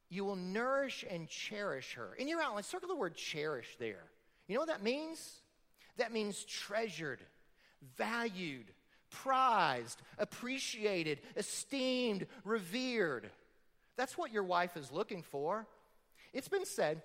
you 0.09 0.25
will 0.25 0.35
nourish 0.35 1.05
and 1.09 1.29
cherish 1.29 1.93
her. 1.93 2.15
In 2.15 2.27
your 2.27 2.41
outline, 2.41 2.63
circle 2.63 2.89
the 2.89 2.95
word 2.95 3.15
cherish 3.15 3.77
there. 3.79 4.08
You 4.49 4.55
know 4.55 4.61
what 4.61 4.69
that 4.69 4.83
means? 4.83 5.35
That 5.97 6.11
means 6.11 6.43
treasured, 6.43 7.19
valued, 7.97 8.65
prized, 9.11 10.01
appreciated, 10.17 11.19
esteemed, 11.37 12.25
revered. 12.43 13.29
That's 13.95 14.17
what 14.17 14.33
your 14.33 14.43
wife 14.43 14.75
is 14.75 14.91
looking 14.91 15.21
for. 15.21 15.67
It's 16.33 16.47
been 16.47 16.65
said 16.65 17.03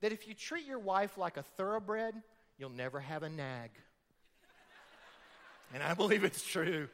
that 0.00 0.12
if 0.12 0.26
you 0.26 0.32
treat 0.32 0.64
your 0.64 0.78
wife 0.78 1.18
like 1.18 1.36
a 1.36 1.42
thoroughbred, 1.42 2.14
you'll 2.56 2.70
never 2.70 3.00
have 3.00 3.22
a 3.22 3.28
nag. 3.28 3.70
and 5.74 5.82
I 5.82 5.92
believe 5.92 6.24
it's 6.24 6.42
true. 6.42 6.88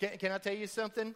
Can, 0.00 0.18
can 0.18 0.32
I 0.32 0.38
tell 0.38 0.54
you 0.54 0.66
something? 0.66 1.14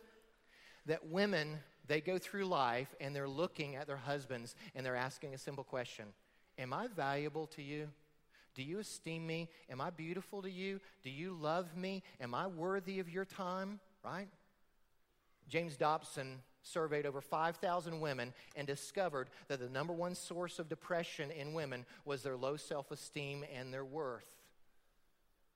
That 0.87 1.09
women, 1.09 1.59
they 1.87 2.01
go 2.01 2.17
through 2.17 2.47
life 2.47 2.95
and 3.03 3.15
they're 3.15 3.29
looking 3.29 3.77
at 3.77 3.87
their 3.87 3.97
husbands 3.99 4.55
and 4.75 4.87
they're 4.87 4.97
asking 4.97 5.35
a 5.35 5.39
simple 5.39 5.65
question 5.65 6.07
Am 6.59 6.73
I 6.73 6.89
valuable 6.89 7.47
to 7.49 7.63
you? 7.63 7.89
Do 8.55 8.63
you 8.63 8.79
esteem 8.79 9.27
me? 9.27 9.49
Am 9.71 9.81
I 9.81 9.91
beautiful 9.91 10.41
to 10.43 10.51
you? 10.51 10.81
Do 11.03 11.11
you 11.11 11.37
love 11.39 11.77
me? 11.77 12.03
Am 12.21 12.35
I 12.35 12.47
worthy 12.47 13.01
of 13.01 13.11
your 13.11 13.27
time? 13.27 13.81
Right? 14.03 14.29
James 15.49 15.77
Dobson 15.77 16.41
surveyed 16.63 17.07
over 17.07 17.21
5,000 17.21 18.01
women 18.01 18.33
and 18.57 18.67
discovered 18.67 19.29
that 19.49 19.61
the 19.61 19.69
number 19.69 19.93
one 19.93 20.15
source 20.15 20.59
of 20.59 20.69
depression 20.69 21.31
in 21.31 21.53
women 21.53 21.85
was 22.05 22.23
their 22.23 22.37
low 22.37 22.57
self 22.57 22.91
esteem 22.91 23.45
and 23.55 23.73
their 23.73 23.85
worth. 23.85 24.37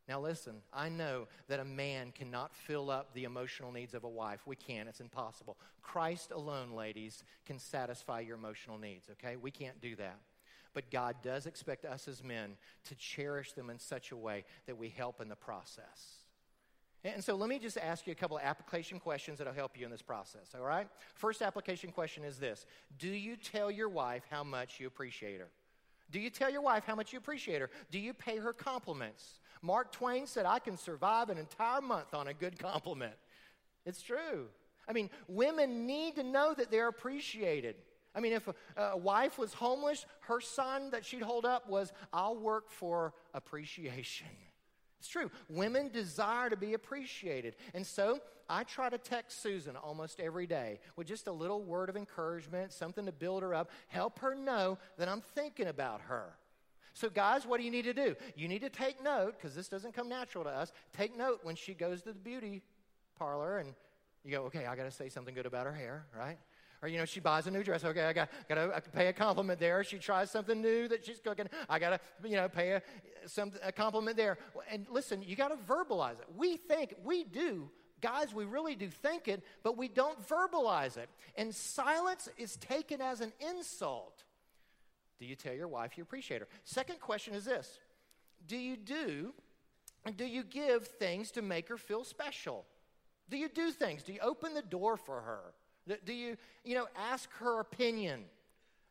Now, 0.08 0.20
listen, 0.20 0.56
I 0.72 0.88
know 0.88 1.28
that 1.48 1.60
a 1.60 1.64
man 1.64 2.12
cannot 2.12 2.54
fill 2.54 2.90
up 2.90 3.14
the 3.14 3.24
emotional 3.24 3.70
needs 3.70 3.94
of 3.94 4.02
a 4.02 4.08
wife. 4.08 4.40
We 4.44 4.56
can't, 4.56 4.88
it's 4.88 5.00
impossible. 5.00 5.56
Christ 5.82 6.32
alone, 6.32 6.72
ladies, 6.72 7.22
can 7.46 7.58
satisfy 7.58 8.20
your 8.20 8.36
emotional 8.36 8.76
needs, 8.76 9.08
okay? 9.12 9.36
We 9.36 9.52
can't 9.52 9.80
do 9.80 9.94
that. 9.96 10.18
But 10.74 10.90
God 10.90 11.16
does 11.22 11.46
expect 11.46 11.84
us 11.84 12.06
as 12.06 12.22
men 12.22 12.56
to 12.84 12.94
cherish 12.94 13.52
them 13.52 13.70
in 13.70 13.78
such 13.78 14.12
a 14.12 14.16
way 14.16 14.44
that 14.66 14.78
we 14.78 14.88
help 14.88 15.20
in 15.20 15.28
the 15.28 15.36
process. 15.36 16.20
And 17.02 17.24
so 17.24 17.34
let 17.34 17.48
me 17.48 17.58
just 17.58 17.78
ask 17.78 18.06
you 18.06 18.12
a 18.12 18.16
couple 18.16 18.36
of 18.36 18.42
application 18.42 19.00
questions 19.00 19.38
that'll 19.38 19.54
help 19.54 19.78
you 19.78 19.86
in 19.86 19.90
this 19.90 20.02
process, 20.02 20.54
all 20.54 20.66
right? 20.66 20.86
First 21.14 21.40
application 21.40 21.92
question 21.92 22.24
is 22.24 22.36
this 22.36 22.66
Do 22.98 23.08
you 23.08 23.36
tell 23.36 23.70
your 23.70 23.88
wife 23.88 24.22
how 24.30 24.44
much 24.44 24.78
you 24.78 24.86
appreciate 24.86 25.40
her? 25.40 25.48
Do 26.10 26.20
you 26.20 26.28
tell 26.28 26.50
your 26.50 26.60
wife 26.60 26.84
how 26.84 26.94
much 26.94 27.12
you 27.12 27.18
appreciate 27.18 27.60
her? 27.60 27.70
Do 27.90 27.98
you 27.98 28.12
pay 28.12 28.38
her 28.38 28.52
compliments? 28.52 29.40
Mark 29.62 29.92
Twain 29.92 30.26
said, 30.26 30.44
I 30.44 30.58
can 30.58 30.76
survive 30.76 31.30
an 31.30 31.38
entire 31.38 31.80
month 31.80 32.14
on 32.14 32.28
a 32.28 32.34
good 32.34 32.58
compliment. 32.58 33.14
It's 33.86 34.02
true. 34.02 34.48
I 34.88 34.92
mean, 34.92 35.08
women 35.28 35.86
need 35.86 36.16
to 36.16 36.22
know 36.22 36.52
that 36.54 36.70
they're 36.70 36.88
appreciated. 36.88 37.76
I 38.14 38.20
mean, 38.20 38.32
if 38.32 38.48
a, 38.48 38.54
a, 38.76 38.96
wife 38.96 39.38
was 39.38 39.54
homeless, 39.54 40.04
her 40.20 40.40
son 40.40 40.90
that 40.90 41.04
she'd 41.04 41.22
hold 41.22 41.44
up 41.44 41.68
was, 41.68 41.92
I'll 42.12 42.36
work 42.36 42.70
for 42.70 43.14
appreciation. 43.34 44.26
It's 44.98 45.08
true. 45.08 45.30
Women 45.48 45.90
desire 45.90 46.50
to 46.50 46.56
be 46.56 46.74
appreciated. 46.74 47.56
And 47.72 47.86
so 47.86 48.20
I 48.48 48.64
try 48.64 48.90
to 48.90 48.98
text 48.98 49.42
Susan 49.42 49.76
almost 49.76 50.20
every 50.20 50.46
day 50.46 50.80
with 50.96 51.06
just 51.06 51.28
a 51.28 51.32
little 51.32 51.62
word 51.62 51.88
of 51.88 51.96
encouragement, 51.96 52.72
something 52.72 53.06
to 53.06 53.12
build 53.12 53.42
her 53.42 53.54
up, 53.54 53.70
help 53.86 54.18
her 54.18 54.34
know 54.34 54.76
that 54.98 55.08
I'm 55.08 55.22
thinking 55.34 55.68
about 55.68 56.02
her. 56.02 56.34
So, 56.92 57.08
guys, 57.08 57.46
what 57.46 57.58
do 57.58 57.64
you 57.64 57.70
need 57.70 57.84
to 57.84 57.94
do? 57.94 58.16
You 58.36 58.48
need 58.48 58.62
to 58.62 58.68
take 58.68 59.02
note, 59.02 59.34
because 59.38 59.54
this 59.54 59.68
doesn't 59.68 59.94
come 59.94 60.08
natural 60.08 60.44
to 60.44 60.50
us. 60.50 60.72
Take 60.92 61.16
note 61.16 61.40
when 61.44 61.54
she 61.54 61.72
goes 61.72 62.02
to 62.02 62.12
the 62.12 62.18
beauty 62.18 62.62
parlor 63.16 63.58
and 63.58 63.72
you 64.24 64.32
go, 64.32 64.42
okay, 64.44 64.66
I 64.66 64.74
got 64.74 64.84
to 64.84 64.90
say 64.90 65.08
something 65.08 65.34
good 65.34 65.46
about 65.46 65.66
her 65.66 65.72
hair, 65.72 66.04
right? 66.18 66.38
Or, 66.82 66.88
you 66.88 66.98
know, 66.98 67.04
she 67.04 67.20
buys 67.20 67.46
a 67.46 67.50
new 67.50 67.62
dress. 67.62 67.84
Okay, 67.84 68.02
I 68.02 68.12
got, 68.12 68.30
got 68.48 68.54
to 68.54 68.90
pay 68.90 69.08
a 69.08 69.12
compliment 69.12 69.60
there. 69.60 69.84
She 69.84 69.98
tries 69.98 70.30
something 70.30 70.60
new 70.60 70.88
that 70.88 71.04
she's 71.04 71.20
cooking. 71.20 71.46
I 71.68 71.78
got 71.78 71.90
to, 71.90 72.28
you 72.28 72.36
know, 72.36 72.48
pay 72.48 72.72
a, 72.72 72.82
some, 73.26 73.52
a 73.62 73.70
compliment 73.70 74.16
there. 74.16 74.38
And 74.70 74.86
listen, 74.90 75.22
you 75.22 75.36
got 75.36 75.48
to 75.48 75.56
verbalize 75.56 76.18
it. 76.20 76.26
We 76.34 76.56
think, 76.56 76.94
we 77.04 77.24
do 77.24 77.70
guys, 78.00 78.34
we 78.34 78.44
really 78.44 78.74
do 78.74 78.88
think 78.88 79.28
it, 79.28 79.42
but 79.62 79.76
we 79.76 79.88
don't 79.88 80.26
verbalize 80.26 80.96
it. 80.96 81.08
And 81.36 81.54
silence 81.54 82.28
is 82.36 82.56
taken 82.56 83.00
as 83.00 83.20
an 83.20 83.32
insult. 83.40 84.24
Do 85.18 85.26
you 85.26 85.36
tell 85.36 85.52
your 85.52 85.68
wife 85.68 85.96
you 85.96 86.02
appreciate 86.02 86.40
her? 86.40 86.48
Second 86.64 87.00
question 87.00 87.34
is 87.34 87.44
this 87.44 87.78
Do 88.46 88.56
you 88.56 88.76
do, 88.76 89.32
do 90.16 90.24
you 90.24 90.42
give 90.42 90.86
things 90.86 91.30
to 91.32 91.42
make 91.42 91.68
her 91.68 91.76
feel 91.76 92.04
special? 92.04 92.64
Do 93.28 93.36
you 93.36 93.48
do 93.48 93.70
things? 93.70 94.02
Do 94.02 94.12
you 94.12 94.20
open 94.20 94.54
the 94.54 94.62
door 94.62 94.96
for 94.96 95.20
her? 95.20 95.54
Do 96.04 96.12
you, 96.12 96.36
you 96.64 96.74
know, 96.74 96.86
ask 96.96 97.30
her 97.38 97.60
opinion? 97.60 98.24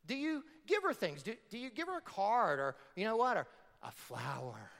Do 0.05 0.15
you 0.15 0.43
give 0.67 0.83
her 0.83 0.93
things? 0.93 1.21
Do, 1.23 1.33
do 1.49 1.57
you 1.57 1.69
give 1.69 1.87
her 1.87 1.97
a 1.97 2.01
card 2.01 2.59
or, 2.59 2.75
you 2.95 3.05
know 3.05 3.17
what, 3.17 3.37
or 3.37 3.47
a 3.83 3.91
flower? 3.91 4.71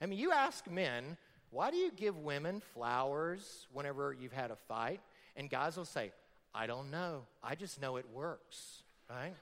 I 0.00 0.06
mean, 0.06 0.18
you 0.18 0.32
ask 0.32 0.68
men, 0.70 1.16
why 1.50 1.70
do 1.70 1.76
you 1.76 1.90
give 1.94 2.16
women 2.18 2.60
flowers 2.74 3.66
whenever 3.72 4.12
you've 4.18 4.32
had 4.32 4.50
a 4.50 4.56
fight? 4.56 5.00
And 5.36 5.50
guys 5.50 5.76
will 5.76 5.84
say, 5.84 6.12
I 6.54 6.66
don't 6.66 6.90
know. 6.90 7.26
I 7.42 7.54
just 7.54 7.80
know 7.80 7.96
it 7.96 8.06
works, 8.12 8.82
right? 9.10 9.34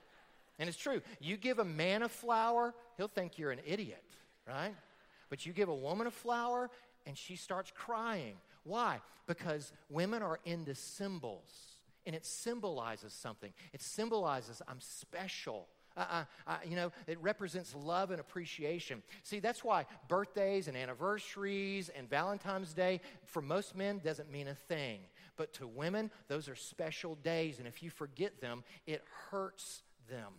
And 0.58 0.68
it's 0.68 0.78
true. 0.78 1.00
You 1.20 1.36
give 1.36 1.58
a 1.58 1.64
man 1.64 2.02
a 2.02 2.08
flower, 2.08 2.74
he'll 2.96 3.08
think 3.08 3.38
you're 3.38 3.52
an 3.52 3.60
idiot, 3.64 4.04
right? 4.46 4.74
But 5.30 5.46
you 5.46 5.52
give 5.52 5.68
a 5.68 5.74
woman 5.74 6.06
a 6.06 6.10
flower, 6.10 6.70
and 7.06 7.16
she 7.16 7.36
starts 7.36 7.72
crying. 7.74 8.36
Why? 8.64 9.00
Because 9.26 9.72
women 9.88 10.22
are 10.22 10.40
into 10.44 10.74
symbols 10.74 11.75
and 12.06 12.14
it 12.14 12.24
symbolizes 12.24 13.12
something. 13.12 13.52
It 13.72 13.82
symbolizes 13.82 14.62
I'm 14.68 14.80
special. 14.80 15.68
Uh, 15.96 16.24
uh, 16.46 16.56
you 16.68 16.76
know, 16.76 16.92
it 17.06 17.18
represents 17.22 17.74
love 17.74 18.10
and 18.10 18.20
appreciation. 18.20 19.02
See, 19.22 19.40
that's 19.40 19.64
why 19.64 19.86
birthdays 20.08 20.68
and 20.68 20.76
anniversaries 20.76 21.88
and 21.88 22.08
Valentine's 22.08 22.74
Day 22.74 23.00
for 23.24 23.40
most 23.40 23.74
men 23.74 24.00
doesn't 24.04 24.30
mean 24.30 24.48
a 24.48 24.54
thing. 24.54 25.00
But 25.36 25.54
to 25.54 25.66
women, 25.66 26.10
those 26.28 26.48
are 26.48 26.54
special 26.54 27.14
days, 27.16 27.58
and 27.58 27.66
if 27.66 27.82
you 27.82 27.90
forget 27.90 28.40
them, 28.40 28.62
it 28.86 29.02
hurts 29.30 29.82
them. 30.10 30.32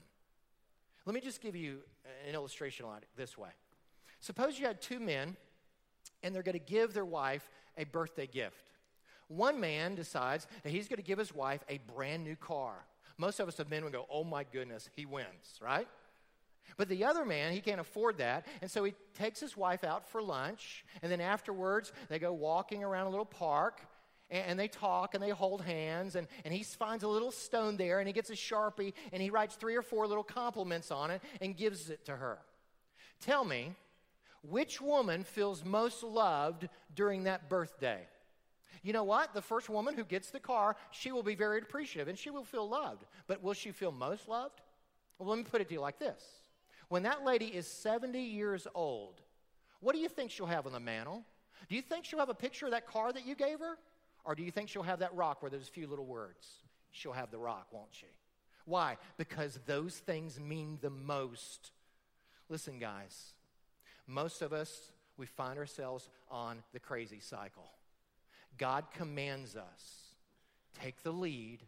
Let 1.05 1.15
me 1.15 1.21
just 1.21 1.41
give 1.41 1.55
you 1.55 1.79
an 2.27 2.35
illustration 2.35 2.85
like 2.85 3.03
this 3.15 3.37
way. 3.37 3.49
Suppose 4.19 4.59
you 4.59 4.65
had 4.65 4.81
two 4.81 4.99
men, 4.99 5.37
and 6.21 6.35
they're 6.35 6.43
going 6.43 6.53
to 6.53 6.59
give 6.59 6.93
their 6.93 7.05
wife 7.05 7.49
a 7.77 7.83
birthday 7.85 8.27
gift. 8.27 8.71
One 9.27 9.59
man 9.59 9.95
decides 9.95 10.47
that 10.63 10.71
he's 10.71 10.87
going 10.87 10.97
to 10.97 11.03
give 11.03 11.19
his 11.19 11.33
wife 11.33 11.63
a 11.67 11.79
brand 11.95 12.23
new 12.23 12.35
car. 12.35 12.73
Most 13.17 13.39
of 13.39 13.47
us 13.47 13.57
have 13.57 13.69
men 13.69 13.83
would 13.83 13.93
go, 13.93 14.05
oh 14.09 14.23
my 14.23 14.43
goodness, 14.43 14.89
he 14.95 15.05
wins, 15.05 15.59
right? 15.61 15.87
But 16.77 16.89
the 16.89 17.05
other 17.05 17.25
man, 17.25 17.53
he 17.53 17.61
can't 17.61 17.79
afford 17.79 18.17
that. 18.19 18.45
And 18.61 18.69
so 18.69 18.83
he 18.83 18.93
takes 19.17 19.39
his 19.39 19.57
wife 19.57 19.83
out 19.83 20.07
for 20.07 20.21
lunch. 20.21 20.85
And 21.01 21.11
then 21.11 21.21
afterwards, 21.21 21.91
they 22.09 22.19
go 22.19 22.33
walking 22.33 22.83
around 22.83 23.07
a 23.07 23.09
little 23.09 23.25
park. 23.25 23.81
And, 24.29 24.59
they 24.59 24.67
talk 24.67 25.13
and 25.13 25.23
they 25.23 25.29
hold 25.29 25.61
hands. 25.61 26.15
And, 26.15 26.27
and 26.43 26.53
he 26.53 26.63
finds 26.63 27.03
a 27.03 27.07
little 27.07 27.31
stone 27.31 27.77
there. 27.77 27.99
And 27.99 28.07
he 28.07 28.13
gets 28.13 28.29
a 28.29 28.33
sharpie. 28.33 28.93
And 29.13 29.21
he 29.21 29.29
writes 29.29 29.55
three 29.55 29.75
or 29.75 29.81
four 29.81 30.05
little 30.05 30.23
compliments 30.23 30.91
on 30.91 31.11
it 31.11 31.21
and 31.41 31.55
gives 31.55 31.89
it 31.89 32.05
to 32.05 32.15
her. 32.15 32.39
Tell 33.21 33.45
me, 33.45 33.73
which 34.43 34.81
woman 34.81 35.23
feels 35.23 35.63
most 35.65 36.03
loved 36.03 36.67
during 36.93 37.23
that 37.23 37.49
birthday? 37.49 38.05
You 38.87 38.93
know 38.93 39.03
what? 39.03 39.33
The 39.33 39.41
first 39.41 39.67
woman 39.67 39.95
who 39.95 40.05
gets 40.05 40.29
the 40.29 40.39
car, 40.39 40.77
she 40.91 41.11
will 41.11 41.21
be 41.21 41.35
very 41.35 41.57
appreciative 41.57 42.07
and 42.07 42.17
she 42.17 42.29
will 42.29 42.45
feel 42.45 42.69
loved. 42.69 43.03
But 43.27 43.43
will 43.43 43.51
she 43.51 43.71
feel 43.71 43.91
most 43.91 44.29
loved? 44.29 44.61
Well, 45.19 45.27
let 45.27 45.37
me 45.37 45.43
put 45.43 45.59
it 45.59 45.67
to 45.67 45.73
you 45.73 45.81
like 45.81 45.99
this 45.99 46.23
when 46.87 47.03
that 47.03 47.25
lady 47.25 47.47
is 47.47 47.67
70 47.67 48.17
years 48.17 48.65
old, 48.73 49.19
what 49.81 49.93
do 49.93 49.99
you 49.99 50.07
think 50.07 50.31
she'll 50.31 50.45
have 50.45 50.65
on 50.65 50.71
the 50.71 50.79
mantle? 50.79 51.25
Do 51.67 51.75
you 51.75 51.81
think 51.81 52.05
she'll 52.05 52.19
have 52.19 52.29
a 52.29 52.33
picture 52.33 52.65
of 52.65 52.71
that 52.71 52.87
car 52.87 53.11
that 53.11 53.27
you 53.27 53.35
gave 53.35 53.59
her? 53.59 53.77
Or 54.23 54.35
do 54.35 54.43
you 54.43 54.51
think 54.51 54.69
she'll 54.69 54.83
have 54.83 54.99
that 54.99 55.13
rock 55.13 55.41
where 55.41 55.51
there's 55.51 55.67
a 55.67 55.71
few 55.71 55.87
little 55.87 56.05
words? 56.05 56.47
She'll 56.91 57.11
have 57.11 57.29
the 57.29 57.37
rock, 57.37 57.67
won't 57.73 57.91
she? 57.91 58.07
Why? 58.63 58.95
Because 59.17 59.59
those 59.65 59.97
things 59.97 60.39
mean 60.39 60.77
the 60.81 60.89
most. 60.89 61.71
Listen, 62.47 62.79
guys, 62.79 63.33
most 64.07 64.41
of 64.41 64.53
us, 64.53 64.93
we 65.17 65.25
find 65.25 65.59
ourselves 65.59 66.07
on 66.31 66.63
the 66.71 66.79
crazy 66.79 67.19
cycle. 67.19 67.69
God 68.57 68.85
commands 68.93 69.55
us 69.55 70.03
take 70.81 71.01
the 71.01 71.11
lead, 71.11 71.59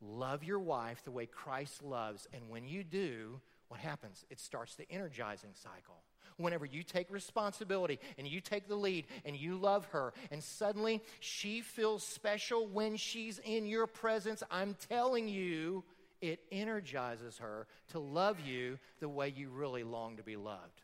love 0.00 0.42
your 0.42 0.58
wife 0.58 1.02
the 1.04 1.10
way 1.10 1.26
Christ 1.26 1.82
loves, 1.82 2.26
and 2.32 2.48
when 2.48 2.66
you 2.66 2.82
do, 2.82 3.40
what 3.68 3.80
happens? 3.80 4.24
It 4.30 4.40
starts 4.40 4.74
the 4.74 4.90
energizing 4.90 5.50
cycle. 5.54 6.02
Whenever 6.36 6.66
you 6.66 6.82
take 6.82 7.10
responsibility 7.10 8.00
and 8.18 8.26
you 8.26 8.40
take 8.40 8.66
the 8.66 8.74
lead 8.74 9.06
and 9.24 9.36
you 9.36 9.56
love 9.56 9.84
her, 9.86 10.12
and 10.32 10.42
suddenly 10.42 11.00
she 11.20 11.60
feels 11.60 12.02
special 12.02 12.66
when 12.66 12.96
she's 12.96 13.38
in 13.44 13.66
your 13.66 13.86
presence, 13.86 14.42
I'm 14.50 14.76
telling 14.88 15.28
you, 15.28 15.84
it 16.20 16.40
energizes 16.50 17.38
her 17.38 17.66
to 17.92 17.98
love 17.98 18.40
you 18.40 18.78
the 19.00 19.08
way 19.08 19.32
you 19.34 19.48
really 19.50 19.84
long 19.84 20.16
to 20.16 20.22
be 20.22 20.36
loved. 20.36 20.82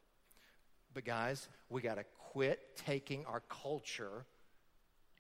But, 0.93 1.05
guys, 1.05 1.49
we 1.69 1.81
got 1.81 1.97
to 1.97 2.05
quit 2.33 2.77
taking 2.77 3.25
our 3.27 3.43
culture 3.49 4.27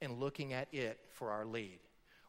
and 0.00 0.18
looking 0.18 0.52
at 0.52 0.68
it 0.72 0.98
for 1.10 1.30
our 1.30 1.44
lead 1.44 1.80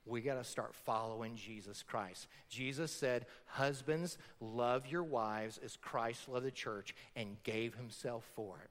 we 0.05 0.21
got 0.21 0.35
to 0.35 0.43
start 0.43 0.73
following 0.73 1.35
Jesus 1.35 1.83
Christ. 1.83 2.27
Jesus 2.49 2.91
said, 2.91 3.25
Husbands, 3.45 4.17
love 4.39 4.87
your 4.87 5.03
wives 5.03 5.59
as 5.63 5.77
Christ 5.77 6.27
loved 6.27 6.45
the 6.45 6.51
church 6.51 6.95
and 7.15 7.41
gave 7.43 7.75
himself 7.75 8.25
for 8.35 8.59
it. 8.63 8.69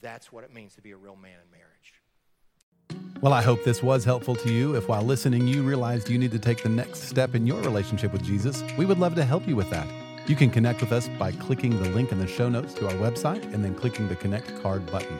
That's 0.00 0.30
what 0.32 0.44
it 0.44 0.52
means 0.52 0.74
to 0.74 0.82
be 0.82 0.90
a 0.90 0.96
real 0.96 1.16
man 1.16 1.32
in 1.32 1.50
marriage. 1.50 3.14
Well, 3.20 3.32
I 3.32 3.40
hope 3.40 3.64
this 3.64 3.82
was 3.82 4.04
helpful 4.04 4.36
to 4.36 4.52
you. 4.52 4.76
If 4.76 4.88
while 4.88 5.02
listening 5.02 5.46
you 5.46 5.62
realized 5.62 6.10
you 6.10 6.18
need 6.18 6.32
to 6.32 6.38
take 6.38 6.62
the 6.62 6.68
next 6.68 7.04
step 7.04 7.34
in 7.34 7.46
your 7.46 7.60
relationship 7.62 8.12
with 8.12 8.22
Jesus, 8.22 8.62
we 8.76 8.84
would 8.84 8.98
love 8.98 9.14
to 9.14 9.24
help 9.24 9.48
you 9.48 9.56
with 9.56 9.70
that. 9.70 9.88
You 10.26 10.36
can 10.36 10.50
connect 10.50 10.80
with 10.80 10.92
us 10.92 11.08
by 11.18 11.32
clicking 11.32 11.82
the 11.82 11.88
link 11.90 12.12
in 12.12 12.18
the 12.18 12.26
show 12.26 12.50
notes 12.50 12.74
to 12.74 12.86
our 12.86 12.94
website 12.94 13.42
and 13.54 13.64
then 13.64 13.74
clicking 13.74 14.08
the 14.08 14.16
Connect 14.16 14.62
card 14.62 14.84
button. 14.90 15.18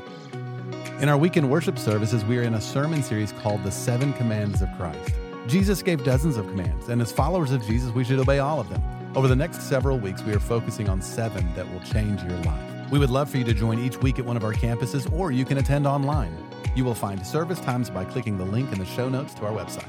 In 1.00 1.08
our 1.08 1.18
weekend 1.18 1.50
worship 1.50 1.76
services, 1.76 2.24
we 2.24 2.38
are 2.38 2.42
in 2.42 2.54
a 2.54 2.60
sermon 2.60 3.02
series 3.02 3.32
called 3.32 3.64
The 3.64 3.70
Seven 3.72 4.12
Commands 4.12 4.62
of 4.62 4.68
Christ. 4.76 5.12
Jesus 5.48 5.82
gave 5.82 6.04
dozens 6.04 6.36
of 6.36 6.46
commands, 6.46 6.88
and 6.88 7.02
as 7.02 7.10
followers 7.10 7.50
of 7.50 7.66
Jesus, 7.66 7.90
we 7.90 8.04
should 8.04 8.20
obey 8.20 8.38
all 8.38 8.60
of 8.60 8.68
them. 8.68 8.80
Over 9.16 9.26
the 9.26 9.34
next 9.34 9.62
several 9.62 9.98
weeks, 9.98 10.22
we 10.22 10.32
are 10.34 10.38
focusing 10.38 10.88
on 10.88 11.02
seven 11.02 11.52
that 11.56 11.68
will 11.70 11.80
change 11.80 12.22
your 12.22 12.38
life. 12.42 12.90
We 12.92 13.00
would 13.00 13.10
love 13.10 13.28
for 13.28 13.38
you 13.38 13.44
to 13.44 13.52
join 13.52 13.80
each 13.80 13.98
week 13.98 14.20
at 14.20 14.24
one 14.24 14.36
of 14.36 14.44
our 14.44 14.52
campuses, 14.52 15.12
or 15.12 15.32
you 15.32 15.44
can 15.44 15.58
attend 15.58 15.84
online. 15.84 16.32
You 16.76 16.84
will 16.84 16.94
find 16.94 17.26
service 17.26 17.58
times 17.58 17.90
by 17.90 18.04
clicking 18.04 18.38
the 18.38 18.44
link 18.44 18.72
in 18.72 18.78
the 18.78 18.86
show 18.86 19.08
notes 19.08 19.34
to 19.34 19.46
our 19.46 19.52
website. 19.52 19.88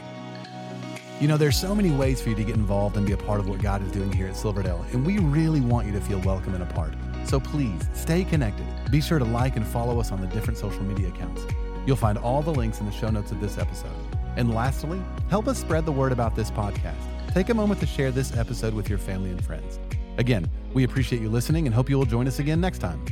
You 1.21 1.27
know, 1.27 1.37
there's 1.37 1.55
so 1.55 1.75
many 1.75 1.91
ways 1.91 2.19
for 2.19 2.29
you 2.29 2.35
to 2.35 2.43
get 2.43 2.55
involved 2.55 2.97
and 2.97 3.05
be 3.05 3.13
a 3.13 3.17
part 3.17 3.39
of 3.39 3.47
what 3.47 3.61
God 3.61 3.83
is 3.83 3.91
doing 3.91 4.11
here 4.11 4.27
at 4.27 4.35
Silverdale, 4.35 4.83
and 4.91 5.05
we 5.05 5.19
really 5.19 5.61
want 5.61 5.85
you 5.85 5.93
to 5.93 6.01
feel 6.01 6.19
welcome 6.21 6.55
and 6.55 6.63
a 6.63 6.73
part. 6.73 6.95
So 7.25 7.39
please 7.39 7.81
stay 7.93 8.23
connected. 8.23 8.65
Be 8.91 9.01
sure 9.01 9.19
to 9.19 9.25
like 9.25 9.55
and 9.55 9.65
follow 9.65 9.99
us 9.99 10.11
on 10.11 10.21
the 10.21 10.27
different 10.27 10.57
social 10.57 10.83
media 10.83 11.09
accounts. 11.09 11.41
You'll 11.85 11.95
find 11.95 12.17
all 12.17 12.41
the 12.41 12.53
links 12.53 12.79
in 12.79 12.85
the 12.85 12.91
show 12.91 13.09
notes 13.09 13.31
of 13.31 13.41
this 13.41 13.57
episode. 13.57 13.91
And 14.37 14.53
lastly, 14.53 15.01
help 15.29 15.47
us 15.47 15.59
spread 15.59 15.85
the 15.85 15.91
word 15.91 16.11
about 16.11 16.35
this 16.35 16.51
podcast. 16.51 16.95
Take 17.33 17.49
a 17.49 17.53
moment 17.53 17.79
to 17.81 17.85
share 17.85 18.11
this 18.11 18.35
episode 18.37 18.73
with 18.73 18.89
your 18.89 18.99
family 18.99 19.31
and 19.31 19.43
friends. 19.43 19.79
Again, 20.17 20.49
we 20.73 20.83
appreciate 20.83 21.21
you 21.21 21.29
listening 21.29 21.65
and 21.65 21.73
hope 21.75 21.89
you 21.89 21.97
will 21.97 22.05
join 22.05 22.27
us 22.27 22.39
again 22.39 22.61
next 22.61 22.79
time. 22.79 23.03